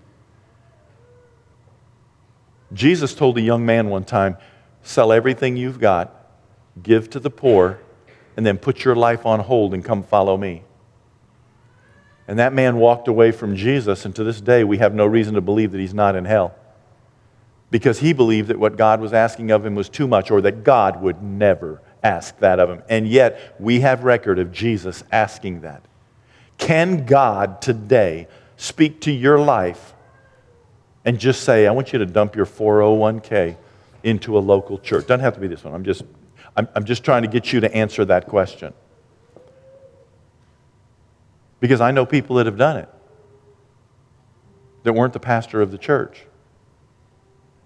Jesus 2.73 3.15
told 3.15 3.37
a 3.39 3.41
young 3.41 3.67
man 3.67 3.89
one 3.89 4.05
time, 4.05 4.37
sell 4.83 5.13
everything 5.13 5.57
you've 5.57 5.81
got 5.81 6.21
give 6.83 7.11
to 7.11 7.21
the 7.21 7.31
poor, 7.31 7.79
and 8.37 8.47
then 8.47 8.59
put 8.59 8.85
your 8.85 8.95
life 8.95 9.27
on 9.27 9.41
hold 9.41 9.75
and 9.75 9.85
come 9.85 10.03
follow 10.03 10.37
me. 10.37 10.63
And 12.29 12.39
that 12.39 12.53
man 12.53 12.77
walked 12.77 13.09
away 13.09 13.33
from 13.33 13.57
Jesus, 13.57 14.05
and 14.05 14.15
to 14.15 14.25
this 14.25 14.41
day, 14.41 14.63
we 14.63 14.79
have 14.79 14.95
no 14.95 15.05
reason 15.05 15.35
to 15.35 15.41
believe 15.41 15.73
that 15.73 15.79
he's 15.79 15.95
not 15.95 16.15
in 16.15 16.25
hell. 16.25 16.55
Because 17.71 17.99
he 18.01 18.13
believed 18.13 18.49
that 18.49 18.59
what 18.59 18.77
God 18.77 19.01
was 19.01 19.13
asking 19.13 19.51
of 19.51 19.67
him 19.67 19.75
was 19.75 19.89
too 19.89 20.07
much, 20.07 20.31
or 20.31 20.41
that 20.43 20.65
God 20.65 21.03
would 21.03 21.23
never 21.23 21.83
ask 22.03 22.39
that 22.39 22.59
of 22.59 22.71
him. 22.71 22.83
And 22.89 23.07
yet, 23.09 23.57
we 23.59 23.81
have 23.81 24.05
record 24.05 24.39
of 24.39 24.53
Jesus 24.53 25.05
asking 25.13 25.63
that. 25.63 25.83
Can 26.59 27.07
God 27.07 27.63
today 27.63 28.29
speak 28.57 29.01
to 29.03 29.11
your 29.11 29.39
life 29.39 29.95
and 31.05 31.19
just 31.19 31.43
say, 31.45 31.67
I 31.67 31.73
want 31.73 31.93
you 31.93 31.99
to 31.99 32.07
dump 32.07 32.37
your 32.37 32.47
401k 32.47 33.57
into 34.03 34.37
a 34.37 34.41
local 34.41 34.79
church? 34.79 35.07
Doesn't 35.07 35.21
have 35.21 35.35
to 35.35 35.41
be 35.41 35.49
this 35.49 35.65
one. 35.65 35.75
I'm 35.75 35.85
just 35.85 36.03
I'm, 36.57 36.69
I'm 36.75 36.85
just 36.85 37.05
trying 37.05 37.23
to 37.23 37.29
get 37.29 37.53
you 37.53 37.61
to 37.61 37.75
answer 37.75 38.05
that 38.05 38.27
question. 38.27 38.73
Because 41.61 41.81
I 41.81 41.91
know 41.91 42.07
people 42.07 42.37
that 42.37 42.47
have 42.47 42.57
done 42.57 42.79
it 42.79 42.89
that 44.83 44.93
weren't 44.95 45.13
the 45.13 45.21
pastor 45.21 45.61
of 45.61 45.71
the 45.71 45.79
church. 45.79 46.25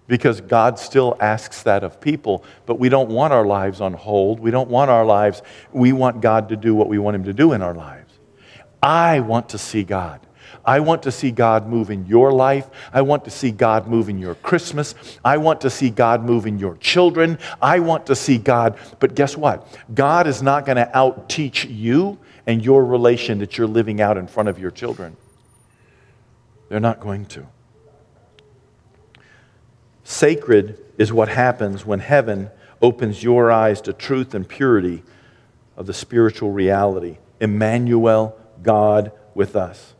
Because 0.06 0.40
God 0.40 0.78
still 0.78 1.16
asks 1.20 1.62
that 1.62 1.82
of 1.82 2.00
people, 2.00 2.44
but 2.66 2.78
we 2.78 2.90
don't 2.90 3.08
want 3.08 3.32
our 3.32 3.46
lives 3.46 3.80
on 3.80 3.94
hold. 3.94 4.38
We 4.38 4.50
don't 4.50 4.68
want 4.68 4.90
our 4.90 5.04
lives, 5.04 5.40
we 5.72 5.92
want 5.92 6.20
God 6.20 6.50
to 6.50 6.56
do 6.56 6.74
what 6.74 6.88
we 6.88 6.98
want 6.98 7.14
Him 7.14 7.24
to 7.24 7.32
do 7.32 7.52
in 7.52 7.62
our 7.62 7.74
lives. 7.74 8.12
I 8.82 9.20
want 9.20 9.48
to 9.50 9.58
see 9.58 9.82
God. 9.82 10.20
I 10.64 10.80
want 10.80 11.02
to 11.02 11.12
see 11.12 11.30
God 11.30 11.66
move 11.66 11.90
in 11.90 12.06
your 12.06 12.32
life. 12.32 12.68
I 12.92 13.02
want 13.02 13.24
to 13.24 13.30
see 13.30 13.50
God 13.50 13.86
move 13.86 14.08
in 14.08 14.18
your 14.18 14.34
Christmas. 14.36 14.94
I 15.24 15.36
want 15.36 15.60
to 15.62 15.70
see 15.70 15.90
God 15.90 16.24
move 16.24 16.46
in 16.46 16.58
your 16.58 16.76
children. 16.78 17.38
I 17.60 17.80
want 17.80 18.06
to 18.06 18.16
see 18.16 18.38
God. 18.38 18.78
But 18.98 19.14
guess 19.14 19.36
what? 19.36 19.66
God 19.94 20.26
is 20.26 20.42
not 20.42 20.64
going 20.64 20.76
to 20.76 20.96
out 20.96 21.28
teach 21.28 21.64
you 21.66 22.18
and 22.46 22.64
your 22.64 22.84
relation 22.84 23.38
that 23.38 23.58
you're 23.58 23.66
living 23.66 24.00
out 24.00 24.16
in 24.16 24.26
front 24.26 24.48
of 24.48 24.58
your 24.58 24.70
children. 24.70 25.16
They're 26.68 26.80
not 26.80 27.00
going 27.00 27.26
to. 27.26 27.46
Sacred 30.04 30.78
is 30.98 31.12
what 31.12 31.28
happens 31.28 31.84
when 31.84 31.98
heaven 31.98 32.50
opens 32.80 33.22
your 33.22 33.50
eyes 33.50 33.80
to 33.80 33.92
truth 33.92 34.34
and 34.34 34.46
purity 34.46 35.02
of 35.76 35.86
the 35.86 35.94
spiritual 35.94 36.52
reality. 36.52 37.16
Emmanuel, 37.40 38.38
God 38.62 39.12
with 39.34 39.56
us. 39.56 39.94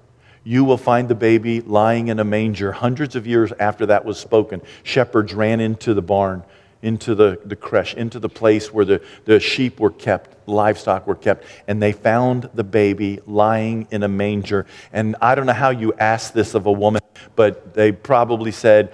You 0.45 0.63
will 0.63 0.77
find 0.77 1.09
the 1.09 1.15
baby 1.15 1.63
lying 1.63 2.09
in 2.09 2.21
a 2.21 2.25
manger. 2.25 2.73
Hundreds 2.73 3.17
of 3.17 3.27
years 3.27 3.51
after 3.59 3.87
that 3.87 4.05
was 4.05 4.19
spoken, 4.19 4.61
shepherds 4.83 5.33
ran 5.33 5.59
into 5.59 5.95
the 5.95 6.03
barn, 6.03 6.45
into 6.83 7.15
the, 7.15 7.41
the 7.43 7.57
creche, 7.57 7.95
into 7.95 8.21
the 8.21 8.29
place 8.29 8.71
where 8.71 8.85
the, 8.85 9.03
the 9.25 9.41
sheep 9.41 9.81
were 9.81 9.91
kept, 9.91 10.47
livestock 10.47 11.07
were 11.07 11.15
kept, 11.15 11.45
and 11.67 11.83
they 11.83 11.93
found 11.93 12.51
the 12.53 12.63
baby 12.63 13.21
lying 13.27 13.89
in 13.91 14.03
a 14.03 14.09
manger. 14.09 14.67
And 14.93 15.17
I 15.23 15.35
don't 15.35 15.47
know 15.47 15.55
how 15.55 15.71
you 15.71 15.95
ask 15.95 16.35
this 16.35 16.53
of 16.53 16.67
a 16.67 16.73
woman, 16.73 17.01
but 17.37 17.73
they 17.73 17.91
probably 17.91 18.53
said, 18.53 18.93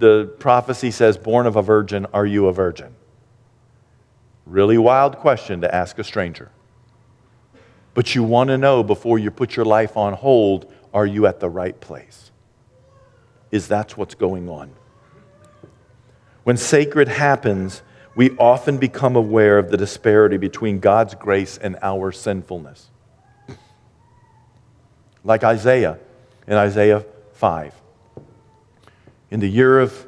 The 0.00 0.32
prophecy 0.38 0.90
says, 0.90 1.18
Born 1.18 1.46
of 1.46 1.56
a 1.56 1.62
virgin, 1.62 2.06
are 2.14 2.24
you 2.24 2.46
a 2.46 2.54
virgin? 2.54 2.94
Really 4.46 4.78
wild 4.78 5.18
question 5.18 5.60
to 5.60 5.74
ask 5.74 5.98
a 5.98 6.04
stranger. 6.04 6.50
But 7.92 8.14
you 8.14 8.22
want 8.22 8.48
to 8.48 8.56
know 8.56 8.82
before 8.82 9.18
you 9.18 9.30
put 9.30 9.56
your 9.56 9.66
life 9.66 9.98
on 9.98 10.14
hold 10.14 10.72
are 10.94 11.04
you 11.04 11.26
at 11.26 11.38
the 11.38 11.50
right 11.50 11.78
place? 11.78 12.30
Is 13.50 13.68
that 13.68 13.96
what's 13.98 14.14
going 14.14 14.48
on? 14.48 14.72
When 16.44 16.56
sacred 16.56 17.08
happens, 17.08 17.82
we 18.16 18.30
often 18.38 18.78
become 18.78 19.16
aware 19.16 19.58
of 19.58 19.70
the 19.70 19.76
disparity 19.76 20.38
between 20.38 20.80
God's 20.80 21.14
grace 21.14 21.58
and 21.58 21.76
our 21.82 22.10
sinfulness. 22.10 22.88
Like 25.22 25.44
Isaiah 25.44 25.98
in 26.46 26.54
Isaiah 26.54 27.04
5. 27.34 27.79
In 29.30 29.40
the 29.40 29.48
year 29.48 29.80
of 29.80 30.06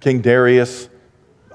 King 0.00 0.20
Darius, 0.20 0.88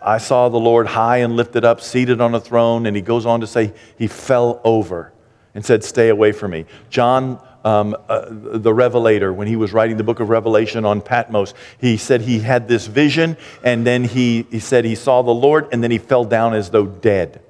I 0.02 0.18
saw 0.18 0.50
the 0.50 0.60
Lord 0.60 0.88
high 0.88 1.18
and 1.18 1.36
lifted 1.36 1.66
up, 1.66 1.82
seated 1.82 2.22
on 2.22 2.36
a 2.36 2.40
throne, 2.40 2.86
and 2.86 2.96
he 2.96 3.02
goes 3.02 3.26
on 3.26 3.42
to 3.42 3.48
say, 3.48 3.74
He 3.98 4.08
fell 4.08 4.62
over 4.64 5.12
and 5.54 5.66
said, 5.66 5.84
Stay 5.84 6.10
away 6.10 6.32
from 6.32 6.52
me. 6.52 6.66
John, 6.90 7.42
um, 7.64 7.96
uh, 8.08 8.28
the 8.30 8.74
Revelator, 8.74 9.34
when 9.34 9.48
he 9.48 9.56
was 9.56 9.74
writing 9.74 9.98
the 9.98 10.04
book 10.04 10.20
of 10.20 10.30
Revelation 10.30 10.86
on 10.86 11.02
Patmos, 11.02 11.56
he 11.80 11.98
said 11.98 12.22
he 12.22 12.40
had 12.40 12.68
this 12.68 12.86
vision, 12.86 13.36
and 13.64 13.86
then 13.86 14.04
he, 14.04 14.46
he 14.52 14.60
said 14.60 14.86
he 14.86 14.96
saw 14.96 15.24
the 15.24 15.34
Lord, 15.34 15.68
and 15.72 15.84
then 15.84 15.90
he 15.90 15.98
fell 15.98 16.24
down 16.24 16.54
as 16.54 16.70
though 16.70 16.86
dead 16.86 17.42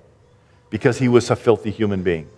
because 0.70 1.00
he 1.00 1.10
was 1.10 1.30
a 1.30 1.36
filthy 1.36 1.72
human 1.72 2.02
being. 2.02 2.30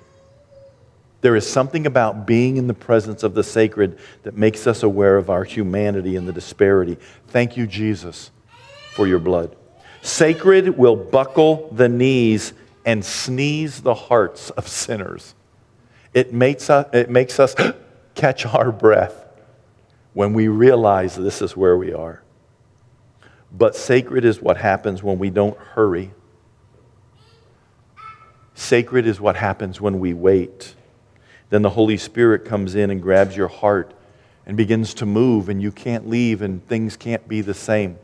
There 1.21 1.35
is 1.35 1.49
something 1.49 1.87
about 1.87 2.27
being 2.27 2.57
in 2.57 2.67
the 2.67 2.73
presence 2.73 3.23
of 3.23 3.33
the 3.33 3.43
sacred 3.43 3.97
that 4.23 4.37
makes 4.37 4.67
us 4.67 4.83
aware 4.83 5.17
of 5.17 5.29
our 5.29 5.43
humanity 5.43 6.15
and 6.15 6.27
the 6.27 6.33
disparity. 6.33 6.97
Thank 7.27 7.57
you, 7.57 7.65
Jesus, 7.65 8.31
for 8.93 9.07
your 9.07 9.19
blood. 9.19 9.55
Sacred 10.01 10.77
will 10.77 10.95
buckle 10.95 11.69
the 11.71 11.89
knees 11.89 12.53
and 12.85 13.03
sneeze 13.03 13.81
the 13.81 13.95
hearts 13.95 14.51
of 14.51 14.67
sinners. 14.67 15.33
It 16.13 16.33
makes 16.33 16.69
us, 16.69 16.87
it 16.93 17.09
makes 17.09 17.39
us 17.39 17.55
catch 18.15 18.45
our 18.45 18.71
breath 18.71 19.25
when 20.13 20.33
we 20.33 20.47
realize 20.47 21.15
this 21.15 21.41
is 21.41 21.57
where 21.57 21.77
we 21.77 21.93
are. 21.93 22.21
But 23.51 23.75
sacred 23.75 24.23
is 24.23 24.41
what 24.41 24.57
happens 24.57 25.01
when 25.01 25.19
we 25.19 25.29
don't 25.29 25.57
hurry. 25.57 26.11
Sacred 28.55 29.05
is 29.05 29.19
what 29.19 29.35
happens 29.35 29.79
when 29.79 29.99
we 29.99 30.13
wait. 30.13 30.73
Then 31.49 31.61
the 31.61 31.69
Holy 31.69 31.97
Spirit 31.97 32.45
comes 32.45 32.75
in 32.75 32.89
and 32.89 33.01
grabs 33.01 33.35
your 33.35 33.47
heart 33.47 33.93
and 34.45 34.55
begins 34.55 34.93
to 34.95 35.05
move, 35.05 35.49
and 35.49 35.61
you 35.61 35.71
can't 35.71 36.09
leave, 36.09 36.41
and 36.41 36.65
things 36.67 36.95
can't 36.95 37.27
be 37.27 37.41
the 37.41 37.53
same. 37.53 37.97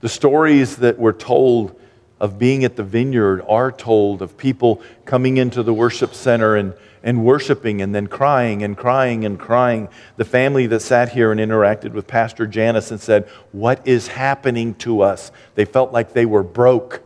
The 0.00 0.08
stories 0.08 0.76
that 0.76 0.98
were 0.98 1.12
told 1.12 1.78
of 2.20 2.38
being 2.38 2.64
at 2.64 2.76
the 2.76 2.82
vineyard 2.82 3.42
are 3.48 3.70
told 3.70 4.22
of 4.22 4.36
people 4.38 4.80
coming 5.04 5.36
into 5.36 5.62
the 5.62 5.74
worship 5.74 6.14
center 6.14 6.56
and, 6.56 6.72
and 7.02 7.24
worshiping 7.24 7.82
and 7.82 7.94
then 7.94 8.06
crying 8.06 8.62
and 8.62 8.76
crying 8.76 9.26
and 9.26 9.38
crying. 9.38 9.88
The 10.16 10.24
family 10.24 10.66
that 10.68 10.80
sat 10.80 11.10
here 11.10 11.32
and 11.32 11.40
interacted 11.40 11.92
with 11.92 12.06
Pastor 12.06 12.46
Janice 12.46 12.90
and 12.90 13.00
said, 13.00 13.28
What 13.52 13.86
is 13.86 14.08
happening 14.08 14.74
to 14.76 15.02
us? 15.02 15.32
They 15.54 15.66
felt 15.66 15.92
like 15.92 16.14
they 16.14 16.24
were 16.24 16.42
broke. 16.42 17.02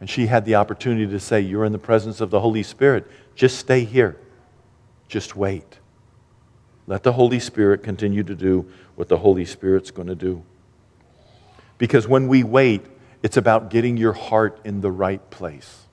And 0.00 0.08
she 0.08 0.26
had 0.26 0.44
the 0.44 0.54
opportunity 0.54 1.06
to 1.06 1.20
say, 1.20 1.40
You're 1.40 1.64
in 1.64 1.72
the 1.72 1.78
presence 1.78 2.20
of 2.20 2.30
the 2.30 2.40
Holy 2.40 2.62
Spirit. 2.62 3.06
Just 3.34 3.58
stay 3.58 3.84
here. 3.84 4.16
Just 5.08 5.36
wait. 5.36 5.78
Let 6.86 7.02
the 7.02 7.12
Holy 7.12 7.40
Spirit 7.40 7.82
continue 7.82 8.22
to 8.22 8.34
do 8.34 8.70
what 8.94 9.08
the 9.08 9.18
Holy 9.18 9.44
Spirit's 9.44 9.90
going 9.90 10.08
to 10.08 10.14
do. 10.14 10.42
Because 11.76 12.08
when 12.08 12.28
we 12.28 12.42
wait, 12.42 12.82
it's 13.22 13.36
about 13.36 13.70
getting 13.70 13.96
your 13.96 14.12
heart 14.12 14.60
in 14.64 14.80
the 14.80 14.90
right 14.90 15.30
place. 15.30 15.86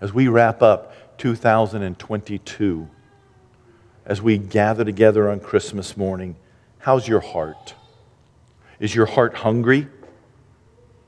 As 0.00 0.12
we 0.12 0.28
wrap 0.28 0.62
up 0.62 1.18
2022, 1.18 2.88
as 4.04 4.22
we 4.22 4.38
gather 4.38 4.84
together 4.84 5.30
on 5.30 5.40
Christmas 5.40 5.96
morning, 5.96 6.36
how's 6.78 7.08
your 7.08 7.20
heart? 7.20 7.74
Is 8.78 8.94
your 8.94 9.06
heart 9.06 9.34
hungry 9.34 9.88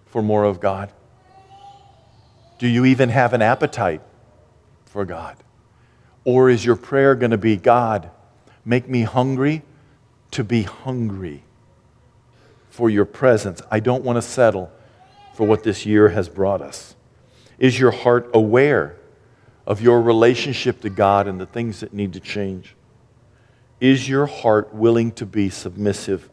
for 0.07 0.23
more 0.23 0.45
of 0.45 0.59
God? 0.59 0.93
Do 2.59 2.67
you 2.67 2.85
even 2.85 3.09
have 3.09 3.33
an 3.33 3.43
appetite 3.43 4.03
for 4.87 5.05
God? 5.05 5.37
Or 6.25 6.51
is 6.51 6.65
your 6.65 6.77
prayer 6.77 7.15
going 7.15 7.31
to 7.31 7.39
be, 7.39 7.57
God, 7.57 8.11
make 8.65 8.89
me 8.89 9.03
hungry 9.03 9.63
to 10.33 10.45
be 10.45 10.63
hungry 10.63 11.43
for 12.71 12.91
your 12.91 13.05
presence. 13.05 13.63
I 13.71 13.81
don't 13.81 14.05
want 14.05 14.17
to 14.17 14.23
settle 14.23 14.71
for 15.35 15.47
what 15.47 15.63
this 15.63 15.87
year 15.87 16.11
has 16.11 16.29
brought 16.29 16.61
us. 16.61 16.95
Is 17.59 17.79
your 17.79 17.91
heart 17.91 18.31
aware 18.35 18.97
of 19.67 19.81
your 19.81 20.01
relationship 20.01 20.81
to 20.83 20.91
God 20.91 21.27
and 21.27 21.41
the 21.41 21.47
things 21.47 21.81
that 21.81 21.93
need 21.93 22.13
to 22.13 22.21
change? 22.21 22.75
Is 23.81 24.09
your 24.09 24.27
heart 24.27 24.75
willing 24.75 25.13
to 25.13 25.27
be 25.27 25.51
submissive 25.51 26.31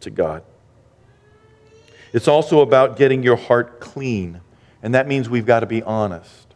to 0.00 0.10
God? 0.10 0.42
It's 2.12 2.28
also 2.28 2.60
about 2.60 2.96
getting 2.96 3.22
your 3.22 3.36
heart 3.36 3.80
clean, 3.80 4.40
and 4.82 4.94
that 4.94 5.08
means 5.08 5.28
we've 5.28 5.46
got 5.46 5.60
to 5.60 5.66
be 5.66 5.82
honest. 5.82 6.54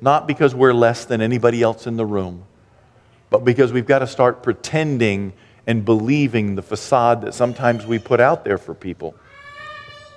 Not 0.00 0.26
because 0.26 0.54
we're 0.54 0.72
less 0.72 1.04
than 1.04 1.20
anybody 1.20 1.62
else 1.62 1.86
in 1.86 1.96
the 1.96 2.06
room, 2.06 2.44
but 3.28 3.44
because 3.44 3.72
we've 3.72 3.86
got 3.86 4.00
to 4.00 4.06
start 4.06 4.42
pretending 4.42 5.32
and 5.66 5.84
believing 5.84 6.54
the 6.54 6.62
facade 6.62 7.22
that 7.22 7.34
sometimes 7.34 7.86
we 7.86 7.98
put 7.98 8.20
out 8.20 8.44
there 8.44 8.58
for 8.58 8.74
people. 8.74 9.14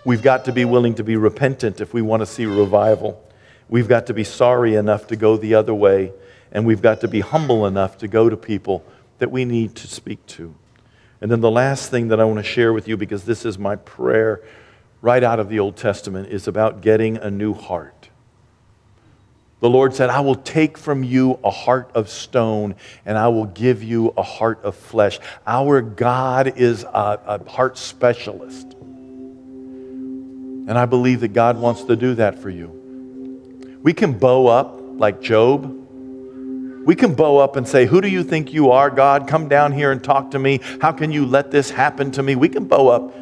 We've 0.06 0.22
got 0.22 0.46
to 0.46 0.52
be 0.52 0.66
willing 0.66 0.96
to 0.96 1.04
be 1.04 1.16
repentant 1.16 1.80
if 1.80 1.94
we 1.94 2.02
want 2.02 2.22
to 2.22 2.26
see 2.26 2.46
revival. 2.46 3.22
We've 3.70 3.88
got 3.88 4.08
to 4.08 4.14
be 4.14 4.24
sorry 4.24 4.76
enough 4.76 5.08
to 5.08 5.16
go 5.16 5.38
the 5.38 5.56
other 5.56 5.74
way, 5.74 6.12
and 6.52 6.66
we've 6.66 6.82
got 6.82 7.02
to 7.02 7.08
be 7.08 7.22
humble 7.22 7.66
enough 7.66 7.98
to 8.00 8.08
go 8.08 8.30
to 8.30 8.38
people 8.38 8.84
that 9.20 9.32
we 9.32 9.46
need 9.46 9.76
to 9.76 9.88
speak 9.88 10.26
to. 10.28 10.56
And 11.22 11.32
then 11.32 11.40
the 11.40 11.52
last 11.52 11.90
thing 11.90 12.10
that 12.10 12.20
I 12.20 12.26
want 12.26 12.40
to 12.40 12.44
share 12.44 12.74
with 12.74 12.88
you, 12.88 12.98
because 12.98 13.24
this 13.24 13.46
is 13.46 13.58
my 13.58 13.78
prayer 13.78 14.42
right 15.04 15.22
out 15.22 15.38
of 15.38 15.50
the 15.50 15.60
Old 15.60 15.76
Testament, 15.76 16.30
is 16.30 16.48
about 16.48 16.82
getting 16.82 17.18
a 17.18 17.30
new 17.30 17.54
heart. 17.54 18.08
The 19.60 19.70
Lord 19.70 19.94
said, 19.94 20.10
I 20.10 20.22
will 20.22 20.36
take 20.36 20.78
from 20.78 21.04
you 21.04 21.40
a 21.44 21.52
heart 21.52 21.92
of 21.94 22.10
stone 22.10 22.76
and 23.06 23.18
I 23.18 23.28
will 23.28 23.46
give 23.46 23.84
you 23.84 24.14
a 24.18 24.24
heart 24.24 24.64
of 24.64 24.76
flesh. 24.76 25.20
Our 25.46 25.82
God 25.82 26.58
is 26.58 26.84
a, 26.84 27.20
a, 27.26 27.50
heart 27.50 27.78
specialist. 27.78 28.74
And 30.66 30.72
I 30.72 30.86
believe 30.86 31.20
that 31.20 31.34
God 31.34 31.58
wants 31.58 31.84
to 31.84 31.98
do 31.98 32.16
that 32.16 32.40
for 32.40 32.50
you. 32.50 33.80
We 33.84 33.94
can 33.94 34.18
bow 34.18 34.48
up 34.48 34.80
like 34.80 35.22
Job. 35.22 35.64
We 36.86 36.96
can 36.96 37.14
bow 37.14 37.38
up 37.38 37.58
and 37.58 37.68
say, 37.68 37.86
Who 37.86 38.00
do 38.00 38.08
you 38.08 38.24
think 38.24 38.54
you 38.54 38.72
are, 38.72 38.90
God? 38.90 39.28
Come 39.28 39.50
down 39.50 39.74
here 39.74 39.92
and 39.92 40.02
talk 40.02 40.32
to 40.32 40.40
me. 40.40 40.62
How 40.82 40.94
can 40.94 41.12
you 41.12 41.26
let 41.26 41.52
this 41.52 41.70
happen 41.70 42.12
to 42.12 42.24
me? 42.24 42.36
We 42.36 42.48
can 42.50 42.66
bow 42.66 42.88
up. 42.88 43.14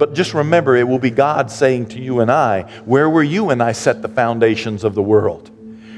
But 0.00 0.14
just 0.14 0.32
remember, 0.32 0.76
it 0.76 0.88
will 0.88 0.98
be 0.98 1.10
God 1.10 1.50
saying 1.50 1.90
to 1.90 2.00
you 2.00 2.20
and 2.20 2.32
I, 2.32 2.62
Where 2.86 3.10
were 3.10 3.22
you 3.22 3.44
when 3.44 3.60
I 3.60 3.72
set 3.72 4.00
the 4.00 4.08
foundations 4.08 4.82
of 4.82 4.94
the 4.94 5.02
world? 5.02 5.50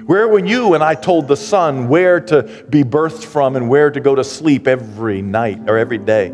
Where 0.06 0.26
were 0.26 0.44
you 0.44 0.66
when 0.70 0.82
I 0.82 0.96
told 0.96 1.28
the 1.28 1.36
sun 1.36 1.86
where 1.86 2.20
to 2.22 2.66
be 2.68 2.82
birthed 2.82 3.22
from 3.22 3.54
and 3.54 3.68
where 3.68 3.92
to 3.92 4.00
go 4.00 4.16
to 4.16 4.24
sleep 4.24 4.66
every 4.66 5.22
night 5.22 5.60
or 5.68 5.78
every 5.78 5.98
day? 5.98 6.30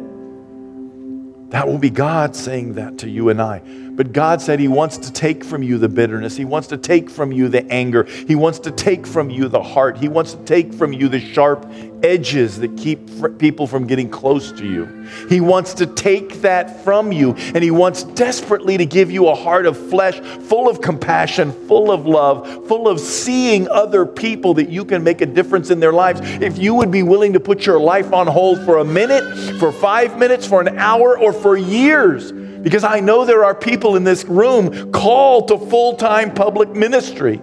That 1.50 1.68
will 1.68 1.76
be 1.76 1.90
God 1.90 2.34
saying 2.34 2.72
that 2.76 2.96
to 3.00 3.08
you 3.10 3.28
and 3.28 3.42
I. 3.42 3.58
But 3.98 4.12
God 4.12 4.40
said 4.40 4.60
He 4.60 4.68
wants 4.68 4.96
to 4.98 5.12
take 5.12 5.42
from 5.42 5.60
you 5.64 5.76
the 5.76 5.88
bitterness. 5.88 6.36
He 6.36 6.44
wants 6.44 6.68
to 6.68 6.76
take 6.76 7.10
from 7.10 7.32
you 7.32 7.48
the 7.48 7.68
anger. 7.68 8.04
He 8.04 8.36
wants 8.36 8.60
to 8.60 8.70
take 8.70 9.04
from 9.04 9.28
you 9.28 9.48
the 9.48 9.60
heart. 9.60 9.98
He 9.98 10.06
wants 10.06 10.34
to 10.34 10.44
take 10.44 10.72
from 10.72 10.92
you 10.92 11.08
the 11.08 11.18
sharp 11.18 11.68
edges 12.04 12.60
that 12.60 12.76
keep 12.76 13.10
people 13.40 13.66
from 13.66 13.88
getting 13.88 14.08
close 14.08 14.52
to 14.52 14.64
you. 14.64 14.86
He 15.28 15.40
wants 15.40 15.74
to 15.74 15.86
take 15.86 16.42
that 16.42 16.84
from 16.84 17.10
you, 17.10 17.32
and 17.32 17.64
He 17.64 17.72
wants 17.72 18.04
desperately 18.04 18.78
to 18.78 18.86
give 18.86 19.10
you 19.10 19.26
a 19.26 19.34
heart 19.34 19.66
of 19.66 19.76
flesh 19.90 20.20
full 20.20 20.70
of 20.70 20.80
compassion, 20.80 21.50
full 21.66 21.90
of 21.90 22.06
love, 22.06 22.68
full 22.68 22.86
of 22.86 23.00
seeing 23.00 23.68
other 23.68 24.06
people 24.06 24.54
that 24.54 24.68
you 24.68 24.84
can 24.84 25.02
make 25.02 25.22
a 25.22 25.26
difference 25.26 25.70
in 25.70 25.80
their 25.80 25.92
lives. 25.92 26.20
If 26.22 26.56
you 26.56 26.72
would 26.74 26.92
be 26.92 27.02
willing 27.02 27.32
to 27.32 27.40
put 27.40 27.66
your 27.66 27.80
life 27.80 28.12
on 28.12 28.28
hold 28.28 28.64
for 28.64 28.78
a 28.78 28.84
minute, 28.84 29.58
for 29.58 29.72
five 29.72 30.16
minutes, 30.16 30.46
for 30.46 30.60
an 30.60 30.78
hour, 30.78 31.18
or 31.18 31.32
for 31.32 31.56
years, 31.56 32.32
because 32.62 32.84
I 32.84 33.00
know 33.00 33.24
there 33.24 33.44
are 33.44 33.54
people 33.54 33.96
in 33.96 34.04
this 34.04 34.24
room 34.24 34.92
called 34.92 35.48
to 35.48 35.58
full 35.58 35.96
time 35.96 36.34
public 36.34 36.70
ministry. 36.70 37.40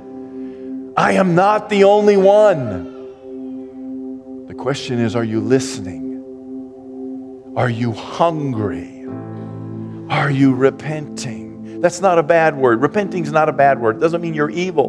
I 0.98 1.14
am 1.14 1.36
not 1.36 1.70
the 1.70 1.84
only 1.84 2.18
one. 2.18 2.94
The 4.48 4.54
question 4.54 5.00
is 5.00 5.16
are 5.16 5.24
you 5.24 5.40
listening? 5.40 6.04
Are 7.56 7.70
you 7.70 7.92
hungry? 7.94 9.06
Are 10.10 10.30
you 10.30 10.54
repenting? 10.54 11.82
That's 11.82 12.02
not 12.02 12.20
a 12.20 12.24
bad 12.24 12.56
word. 12.56 12.82
Repenting 12.82 13.24
is 13.24 13.32
not 13.32 13.50
a 13.50 13.54
bad 13.54 13.80
word. 13.80 13.98
It 13.98 14.00
doesn't 14.00 14.22
mean 14.22 14.34
you're 14.34 14.50
evil, 14.50 14.88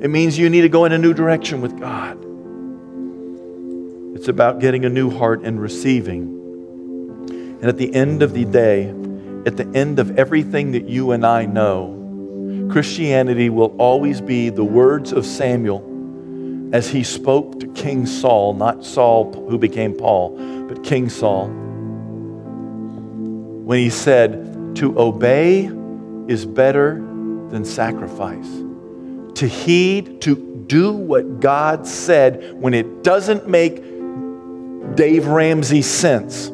it 0.00 0.08
means 0.08 0.38
you 0.38 0.50
need 0.50 0.62
to 0.62 0.68
go 0.68 0.84
in 0.84 0.92
a 0.92 0.98
new 0.98 1.14
direction 1.14 1.60
with 1.60 1.78
God. 1.78 2.18
It's 4.16 4.28
about 4.28 4.60
getting 4.60 4.84
a 4.84 4.88
new 4.88 5.10
heart 5.10 5.42
and 5.42 5.60
receiving. 5.60 6.32
And 7.60 7.64
at 7.64 7.76
the 7.76 7.94
end 7.94 8.22
of 8.22 8.32
the 8.32 8.44
day, 8.44 8.92
at 9.46 9.56
the 9.56 9.66
end 9.78 10.00
of 10.00 10.18
everything 10.18 10.72
that 10.72 10.88
you 10.88 11.12
and 11.12 11.24
I 11.24 11.46
know, 11.46 12.68
Christianity 12.70 13.48
will 13.48 13.74
always 13.78 14.20
be 14.20 14.50
the 14.50 14.64
words 14.64 15.12
of 15.12 15.24
Samuel 15.24 15.84
as 16.74 16.90
he 16.90 17.04
spoke 17.04 17.60
to 17.60 17.68
King 17.68 18.06
Saul, 18.06 18.54
not 18.54 18.84
Saul 18.84 19.32
who 19.48 19.56
became 19.56 19.94
Paul, 19.94 20.36
but 20.66 20.82
King 20.82 21.08
Saul, 21.08 21.46
when 23.64 23.78
he 23.78 23.88
said, 23.88 24.74
To 24.76 24.98
obey 24.98 25.70
is 26.26 26.44
better 26.44 26.94
than 26.94 27.64
sacrifice. 27.64 28.48
To 29.36 29.46
heed, 29.46 30.20
to 30.22 30.64
do 30.66 30.92
what 30.92 31.38
God 31.38 31.86
said 31.86 32.60
when 32.60 32.74
it 32.74 33.04
doesn't 33.04 33.48
make 33.48 33.76
Dave 34.96 35.28
Ramsey 35.28 35.82
sense 35.82 36.50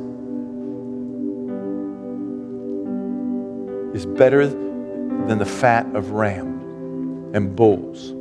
is 3.95 4.07
better 4.07 4.47
than 4.47 5.39
the 5.39 5.47
fat 5.47 5.87
of 5.95 6.11
ram 6.11 7.31
and 7.35 7.55
bulls. 7.55 8.13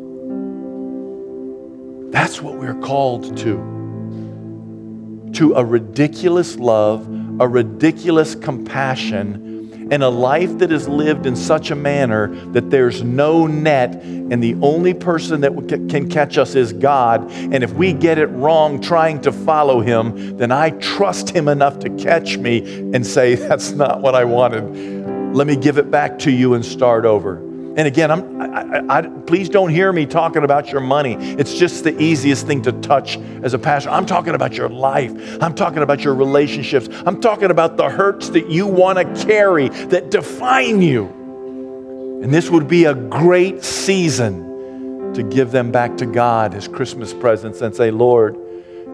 That's 2.11 2.41
what 2.41 2.55
we're 2.55 2.79
called 2.79 3.37
to. 3.37 5.31
To 5.33 5.53
a 5.55 5.63
ridiculous 5.63 6.57
love, 6.57 7.07
a 7.39 7.47
ridiculous 7.47 8.35
compassion, 8.35 9.49
and 9.91 10.03
a 10.03 10.09
life 10.09 10.57
that 10.59 10.71
is 10.71 10.87
lived 10.87 11.25
in 11.25 11.35
such 11.35 11.69
a 11.69 11.75
manner 11.75 12.33
that 12.51 12.69
there's 12.69 13.03
no 13.03 13.45
net, 13.45 13.93
and 13.95 14.41
the 14.41 14.55
only 14.61 14.93
person 14.93 15.41
that 15.41 15.51
can 15.89 16.09
catch 16.09 16.37
us 16.37 16.55
is 16.55 16.71
God. 16.71 17.29
And 17.29 17.61
if 17.61 17.73
we 17.73 17.91
get 17.91 18.17
it 18.17 18.27
wrong 18.27 18.79
trying 18.81 19.19
to 19.21 19.33
follow 19.33 19.81
Him, 19.81 20.37
then 20.37 20.49
I 20.49 20.69
trust 20.69 21.29
Him 21.29 21.49
enough 21.49 21.79
to 21.79 21.89
catch 21.89 22.37
me 22.37 22.63
and 22.93 23.05
say, 23.05 23.35
That's 23.51 23.71
not 23.71 24.01
what 24.01 24.15
I 24.15 24.23
wanted. 24.23 25.00
Let 25.33 25.47
me 25.47 25.55
give 25.55 25.77
it 25.77 25.89
back 25.89 26.19
to 26.19 26.31
you 26.31 26.53
and 26.53 26.65
start 26.65 27.05
over. 27.05 27.37
And 27.37 27.87
again, 27.87 28.11
I'm, 28.11 28.41
I, 28.41 28.83
I, 28.89 29.01
please 29.01 29.47
don't 29.47 29.69
hear 29.69 29.93
me 29.93 30.05
talking 30.05 30.43
about 30.43 30.73
your 30.73 30.81
money. 30.81 31.15
It's 31.15 31.57
just 31.57 31.85
the 31.85 31.97
easiest 32.01 32.45
thing 32.45 32.61
to 32.63 32.73
touch 32.73 33.17
as 33.43 33.53
a 33.53 33.59
pastor. 33.59 33.91
I'm 33.91 34.05
talking 34.05 34.35
about 34.35 34.55
your 34.55 34.67
life. 34.67 35.13
I'm 35.41 35.55
talking 35.55 35.81
about 35.81 36.01
your 36.01 36.13
relationships. 36.13 36.89
I'm 37.05 37.21
talking 37.21 37.49
about 37.49 37.77
the 37.77 37.89
hurts 37.89 38.29
that 38.31 38.49
you 38.49 38.67
want 38.67 38.97
to 38.97 39.25
carry 39.25 39.69
that 39.69 40.11
define 40.11 40.81
you. 40.81 42.19
And 42.21 42.33
this 42.33 42.49
would 42.49 42.67
be 42.67 42.85
a 42.85 42.93
great 42.93 43.63
season 43.63 45.13
to 45.13 45.23
give 45.23 45.51
them 45.51 45.71
back 45.71 45.95
to 45.97 46.05
God 46.05 46.53
as 46.53 46.67
Christmas 46.67 47.13
presents 47.13 47.61
and 47.61 47.73
say, 47.73 47.89
Lord, 47.89 48.37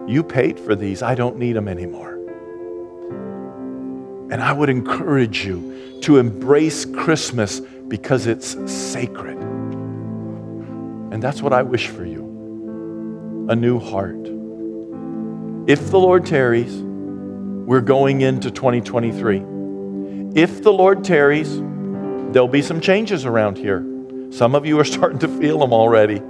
you 0.07 0.23
paid 0.23 0.59
for 0.59 0.75
these. 0.75 1.01
I 1.01 1.15
don't 1.15 1.37
need 1.37 1.53
them 1.53 1.67
anymore. 1.67 2.16
And 4.29 4.41
I 4.41 4.51
would 4.51 4.69
encourage 4.69 5.45
you 5.45 5.99
to 6.01 6.17
embrace 6.17 6.85
Christmas 6.85 7.59
because 7.59 8.27
it's 8.27 8.55
sacred. 8.71 9.37
And 11.11 11.23
that's 11.23 11.41
what 11.41 11.53
I 11.53 11.63
wish 11.63 11.87
for 11.87 12.05
you 12.05 13.47
a 13.49 13.55
new 13.55 13.79
heart. 13.79 14.27
If 15.67 15.89
the 15.89 15.99
Lord 15.99 16.25
tarries, 16.25 16.75
we're 16.75 17.81
going 17.81 18.21
into 18.21 18.51
2023. 18.51 19.43
If 20.35 20.63
the 20.63 20.71
Lord 20.71 21.03
tarries, 21.03 21.57
there'll 21.57 22.47
be 22.47 22.61
some 22.61 22.81
changes 22.81 23.25
around 23.25 23.57
here. 23.57 23.85
Some 24.31 24.53
of 24.53 24.65
you 24.65 24.79
are 24.79 24.85
starting 24.95 25.19
to 25.19 25.27
feel 25.27 25.59
them 25.59 25.73
already. 25.73 26.21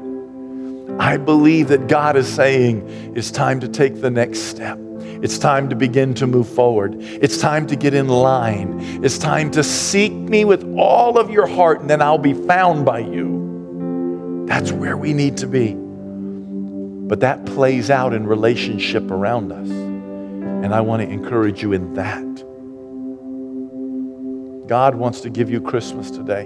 I 1.00 1.18
believe 1.18 1.68
that 1.70 1.88
God 1.88 2.16
is 2.16 2.28
saying 2.28 3.14
it's 3.16 3.32
time 3.32 3.60
to 3.60 3.68
take 3.68 4.00
the 4.00 4.10
next 4.10 4.40
step. 4.42 4.80
It's 5.22 5.38
time 5.38 5.70
to 5.70 5.76
begin 5.76 6.14
to 6.16 6.28
move 6.28 6.48
forward. 6.48 6.96
It's 7.00 7.40
time 7.40 7.68
to 7.68 7.76
get 7.76 7.94
in 7.94 8.08
line. 8.08 8.80
It's 9.04 9.18
time 9.18 9.52
to 9.52 9.64
seek 9.64 10.14
me 10.14 10.46
with 10.46 10.64
all 10.78 11.18
of 11.18 11.32
your 11.32 11.48
heart, 11.48 11.82
and 11.82 11.90
then 11.90 12.02
I'll 12.02 12.18
be 12.18 12.34
found 12.34 12.86
by 12.86 13.00
you. 13.00 14.46
That's 14.48 14.72
where 14.72 14.96
we 14.96 15.14
need 15.14 15.38
to 15.38 15.48
be. 15.48 15.76
But 15.76 17.22
that 17.22 17.46
plays 17.46 17.90
out 17.90 18.14
in 18.14 18.28
relationship 18.28 19.10
around 19.10 19.52
us. 19.52 19.70
And 19.70 20.74
I 20.74 20.82
want 20.82 21.02
to 21.02 21.10
encourage 21.10 21.62
you 21.62 21.74
in 21.74 21.94
that. 21.96 22.26
God 24.68 24.96
wants 24.96 25.22
to 25.22 25.30
give 25.30 25.50
you 25.50 25.62
Christmas 25.62 26.12
today. 26.12 26.46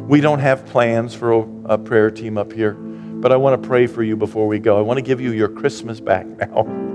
We 0.00 0.20
don't 0.20 0.40
have 0.40 0.66
plans 0.66 1.14
for 1.14 1.48
a, 1.64 1.78
prayer 1.78 2.10
team 2.10 2.36
up 2.36 2.52
here, 2.52 2.72
but 2.74 3.32
I 3.32 3.36
want 3.36 3.60
to 3.60 3.68
pray 3.68 3.86
for 3.86 4.02
you 4.02 4.16
before 4.16 4.46
we 4.48 4.58
go. 4.58 4.78
I 4.78 4.82
want 4.82 4.98
to 4.98 5.02
give 5.02 5.20
you 5.20 5.32
your 5.32 5.48
Christmas 5.48 6.00
back 6.00 6.26
now. 6.38 6.91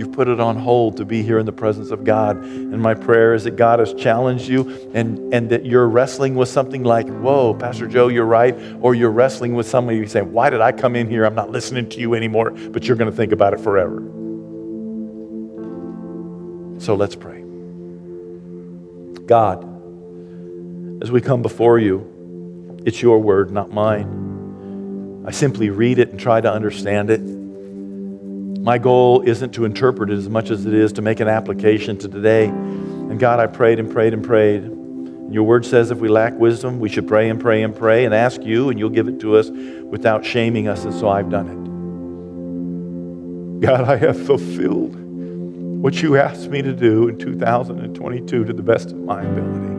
You've 0.00 0.12
put 0.12 0.28
it 0.28 0.40
on 0.40 0.56
hold 0.56 0.96
to 0.96 1.04
be 1.04 1.22
here 1.22 1.38
in 1.38 1.44
the 1.44 1.52
presence 1.52 1.90
of 1.90 2.04
God. 2.04 2.38
And 2.38 2.80
my 2.80 2.94
prayer 2.94 3.34
is 3.34 3.44
that 3.44 3.56
God 3.56 3.80
has 3.80 3.92
challenged 3.92 4.48
you 4.48 4.90
and, 4.94 5.34
and 5.34 5.50
that 5.50 5.66
you're 5.66 5.86
wrestling 5.86 6.36
with 6.36 6.48
something 6.48 6.84
like, 6.84 7.06
whoa, 7.06 7.52
Pastor 7.52 7.86
Joe, 7.86 8.08
you're 8.08 8.24
right. 8.24 8.58
Or 8.80 8.94
you're 8.94 9.10
wrestling 9.10 9.54
with 9.54 9.68
somebody 9.68 9.98
you 9.98 10.06
saying, 10.06 10.32
why 10.32 10.48
did 10.48 10.62
I 10.62 10.72
come 10.72 10.96
in 10.96 11.10
here? 11.10 11.26
I'm 11.26 11.34
not 11.34 11.50
listening 11.50 11.86
to 11.90 12.00
you 12.00 12.14
anymore. 12.14 12.50
But 12.50 12.84
you're 12.84 12.96
going 12.96 13.10
to 13.10 13.16
think 13.16 13.32
about 13.32 13.52
it 13.52 13.60
forever. 13.60 13.98
So 16.80 16.94
let's 16.94 17.14
pray. 17.14 17.42
God, 19.26 19.64
as 21.02 21.10
we 21.10 21.20
come 21.20 21.42
before 21.42 21.78
you, 21.78 22.80
it's 22.86 23.02
your 23.02 23.18
word, 23.18 23.50
not 23.50 23.70
mine. 23.70 25.24
I 25.26 25.30
simply 25.32 25.68
read 25.68 25.98
it 25.98 26.08
and 26.08 26.18
try 26.18 26.40
to 26.40 26.50
understand 26.50 27.10
it. 27.10 27.39
My 28.62 28.76
goal 28.76 29.22
isn't 29.22 29.52
to 29.54 29.64
interpret 29.64 30.10
it 30.10 30.18
as 30.18 30.28
much 30.28 30.50
as 30.50 30.66
it 30.66 30.74
is 30.74 30.92
to 30.92 31.02
make 31.02 31.20
an 31.20 31.28
application 31.28 31.96
to 31.98 32.08
today. 32.08 32.44
And 32.44 33.18
God, 33.18 33.40
I 33.40 33.46
prayed 33.46 33.78
and 33.78 33.90
prayed 33.90 34.12
and 34.12 34.22
prayed. 34.22 34.64
And 34.64 35.32
your 35.32 35.44
word 35.44 35.64
says 35.64 35.90
if 35.90 35.96
we 35.98 36.08
lack 36.08 36.38
wisdom, 36.38 36.78
we 36.78 36.90
should 36.90 37.08
pray 37.08 37.30
and 37.30 37.40
pray 37.40 37.62
and 37.62 37.74
pray 37.74 38.04
and 38.04 38.12
ask 38.12 38.42
you, 38.42 38.68
and 38.68 38.78
you'll 38.78 38.90
give 38.90 39.08
it 39.08 39.18
to 39.20 39.36
us 39.36 39.48
without 39.48 40.26
shaming 40.26 40.68
us. 40.68 40.84
And 40.84 40.92
so 40.92 41.08
I've 41.08 41.30
done 41.30 41.48
it. 43.60 43.66
God, 43.66 43.88
I 43.88 43.96
have 43.96 44.20
fulfilled 44.26 44.94
what 45.80 46.02
you 46.02 46.18
asked 46.18 46.50
me 46.50 46.60
to 46.60 46.74
do 46.74 47.08
in 47.08 47.16
2022 47.16 48.44
to 48.44 48.52
the 48.52 48.62
best 48.62 48.90
of 48.90 48.98
my 48.98 49.22
ability. 49.22 49.74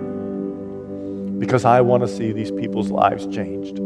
Because 1.38 1.66
I 1.66 1.82
want 1.82 2.02
to 2.02 2.08
see 2.08 2.32
these 2.32 2.50
people's 2.50 2.90
lives 2.90 3.28
changed. 3.28 3.78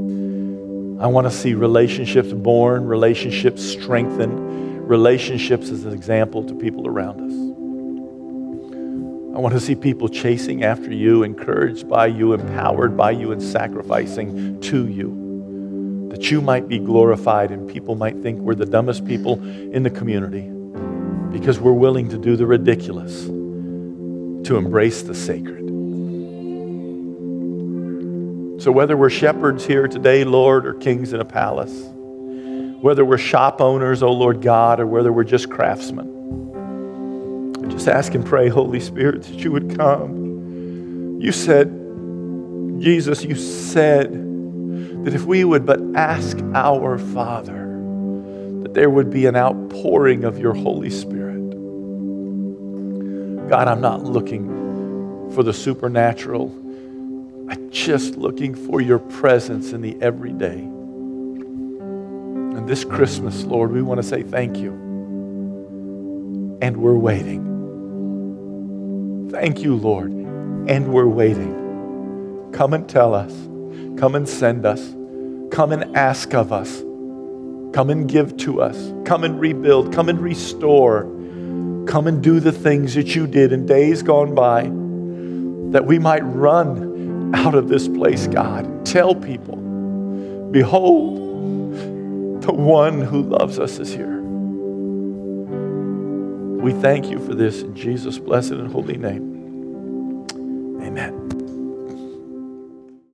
I 1.01 1.07
want 1.07 1.27
to 1.27 1.31
see 1.31 1.53
relationships 1.53 2.31
born, 2.31 2.85
relationships 2.85 3.61
strengthened, 3.61 4.44
relationships 4.85 5.69
as 5.69 5.85
an 5.85 5.93
example 5.93 6.43
to 6.43 6.55
people 6.55 6.87
around 6.87 7.21
us. 7.21 7.55
I 9.35 9.39
want 9.39 9.53
to 9.53 9.59
see 9.59 9.75
people 9.75 10.07
chasing 10.07 10.63
after 10.63 10.93
you, 10.93 11.23
encouraged 11.23 11.89
by 11.89 12.07
you, 12.07 12.33
empowered 12.33 12.95
by 12.95 13.11
you, 13.11 13.33
and 13.33 13.43
sacrificing 13.43 14.61
to 14.61 14.87
you. 14.87 16.07
That 16.11 16.31
you 16.31 16.41
might 16.41 16.69
be 16.69 16.79
glorified 16.79 17.51
and 17.51 17.69
people 17.69 17.95
might 17.95 18.21
think 18.21 18.39
we're 18.39 18.55
the 18.55 18.65
dumbest 18.65 19.05
people 19.05 19.43
in 19.43 19.83
the 19.83 19.89
community 19.89 20.49
because 21.37 21.59
we're 21.59 21.73
willing 21.73 22.07
to 22.09 22.17
do 22.17 22.37
the 22.37 22.45
ridiculous, 22.45 23.25
to 23.25 24.55
embrace 24.55 25.01
the 25.01 25.13
sacred. 25.13 25.65
So, 28.61 28.71
whether 28.71 28.95
we're 28.95 29.09
shepherds 29.09 29.65
here 29.65 29.89
today, 29.89 30.23
Lord, 30.23 30.65
or 30.65 30.75
kings 30.75 31.11
in 31.11 31.19
a 31.19 31.25
palace, 31.25 31.89
whether 32.85 33.03
we're 33.03 33.17
shop 33.17 33.61
owners, 33.61 34.03
oh 34.03 34.11
Lord 34.11 34.43
God, 34.43 34.79
or 34.79 34.85
whether 34.85 35.11
we're 35.11 35.23
just 35.23 35.49
craftsmen, 35.49 36.05
I 37.65 37.67
just 37.69 37.87
ask 37.87 38.13
and 38.13 38.23
pray, 38.23 38.47
Holy 38.47 38.79
Spirit, 38.79 39.23
that 39.23 39.39
you 39.39 39.51
would 39.51 39.75
come. 39.75 41.19
You 41.19 41.31
said, 41.31 41.69
Jesus, 42.79 43.23
you 43.23 43.33
said 43.33 44.13
that 45.03 45.15
if 45.15 45.25
we 45.25 45.43
would 45.43 45.65
but 45.65 45.79
ask 45.95 46.37
our 46.53 46.99
Father, 46.99 47.65
that 48.61 48.75
there 48.75 48.91
would 48.91 49.09
be 49.09 49.25
an 49.25 49.35
outpouring 49.35 50.23
of 50.23 50.37
your 50.37 50.53
Holy 50.53 50.91
Spirit. 50.91 51.41
God, 53.49 53.67
I'm 53.67 53.81
not 53.81 54.03
looking 54.03 55.31
for 55.33 55.41
the 55.41 55.53
supernatural. 55.53 56.51
I'm 57.49 57.67
just 57.71 58.15
looking 58.15 58.53
for 58.53 58.79
your 58.79 58.99
presence 58.99 59.71
in 59.71 59.81
the 59.81 59.97
everyday. 60.01 60.69
And 62.55 62.67
this 62.69 62.83
Christmas, 62.85 63.43
Lord, 63.43 63.71
we 63.71 63.81
want 63.81 64.01
to 64.01 64.07
say 64.07 64.23
thank 64.23 64.57
you. 64.57 64.71
And 66.61 66.77
we're 66.77 66.95
waiting. 66.95 67.43
Thank 69.29 69.61
you, 69.61 69.75
Lord. 69.75 70.11
And 70.11 70.93
we're 70.93 71.07
waiting. 71.07 72.49
Come 72.53 72.73
and 72.73 72.87
tell 72.87 73.13
us. 73.13 73.33
Come 73.99 74.15
and 74.15 74.27
send 74.27 74.65
us. 74.65 74.81
Come 75.51 75.73
and 75.73 75.97
ask 75.97 76.33
of 76.33 76.53
us. 76.53 76.79
Come 77.73 77.89
and 77.89 78.07
give 78.07 78.37
to 78.37 78.61
us. 78.61 78.93
Come 79.03 79.25
and 79.25 79.39
rebuild. 79.39 79.93
Come 79.93 80.07
and 80.07 80.21
restore. 80.21 81.03
Come 81.87 82.07
and 82.07 82.23
do 82.23 82.39
the 82.39 82.53
things 82.53 82.93
that 82.95 83.15
you 83.15 83.27
did 83.27 83.51
in 83.51 83.65
days 83.65 84.01
gone 84.01 84.33
by 84.33 84.63
that 85.71 85.85
we 85.85 85.99
might 85.99 86.21
run 86.21 87.35
out 87.35 87.53
of 87.53 87.67
this 87.67 87.89
place, 87.89 88.27
God. 88.27 88.85
Tell 88.85 89.13
people, 89.13 89.57
behold, 90.51 91.24
the 92.45 92.53
one 92.53 93.01
who 93.01 93.23
loves 93.23 93.57
us 93.57 93.79
is 93.79 93.91
here. 93.91 94.21
We 96.61 96.73
thank 96.73 97.09
you 97.09 97.19
for 97.25 97.33
this 97.33 97.63
in 97.63 97.75
Jesus' 97.75 98.19
blessed 98.19 98.51
and 98.51 98.71
holy 98.71 98.97
name. 98.97 99.34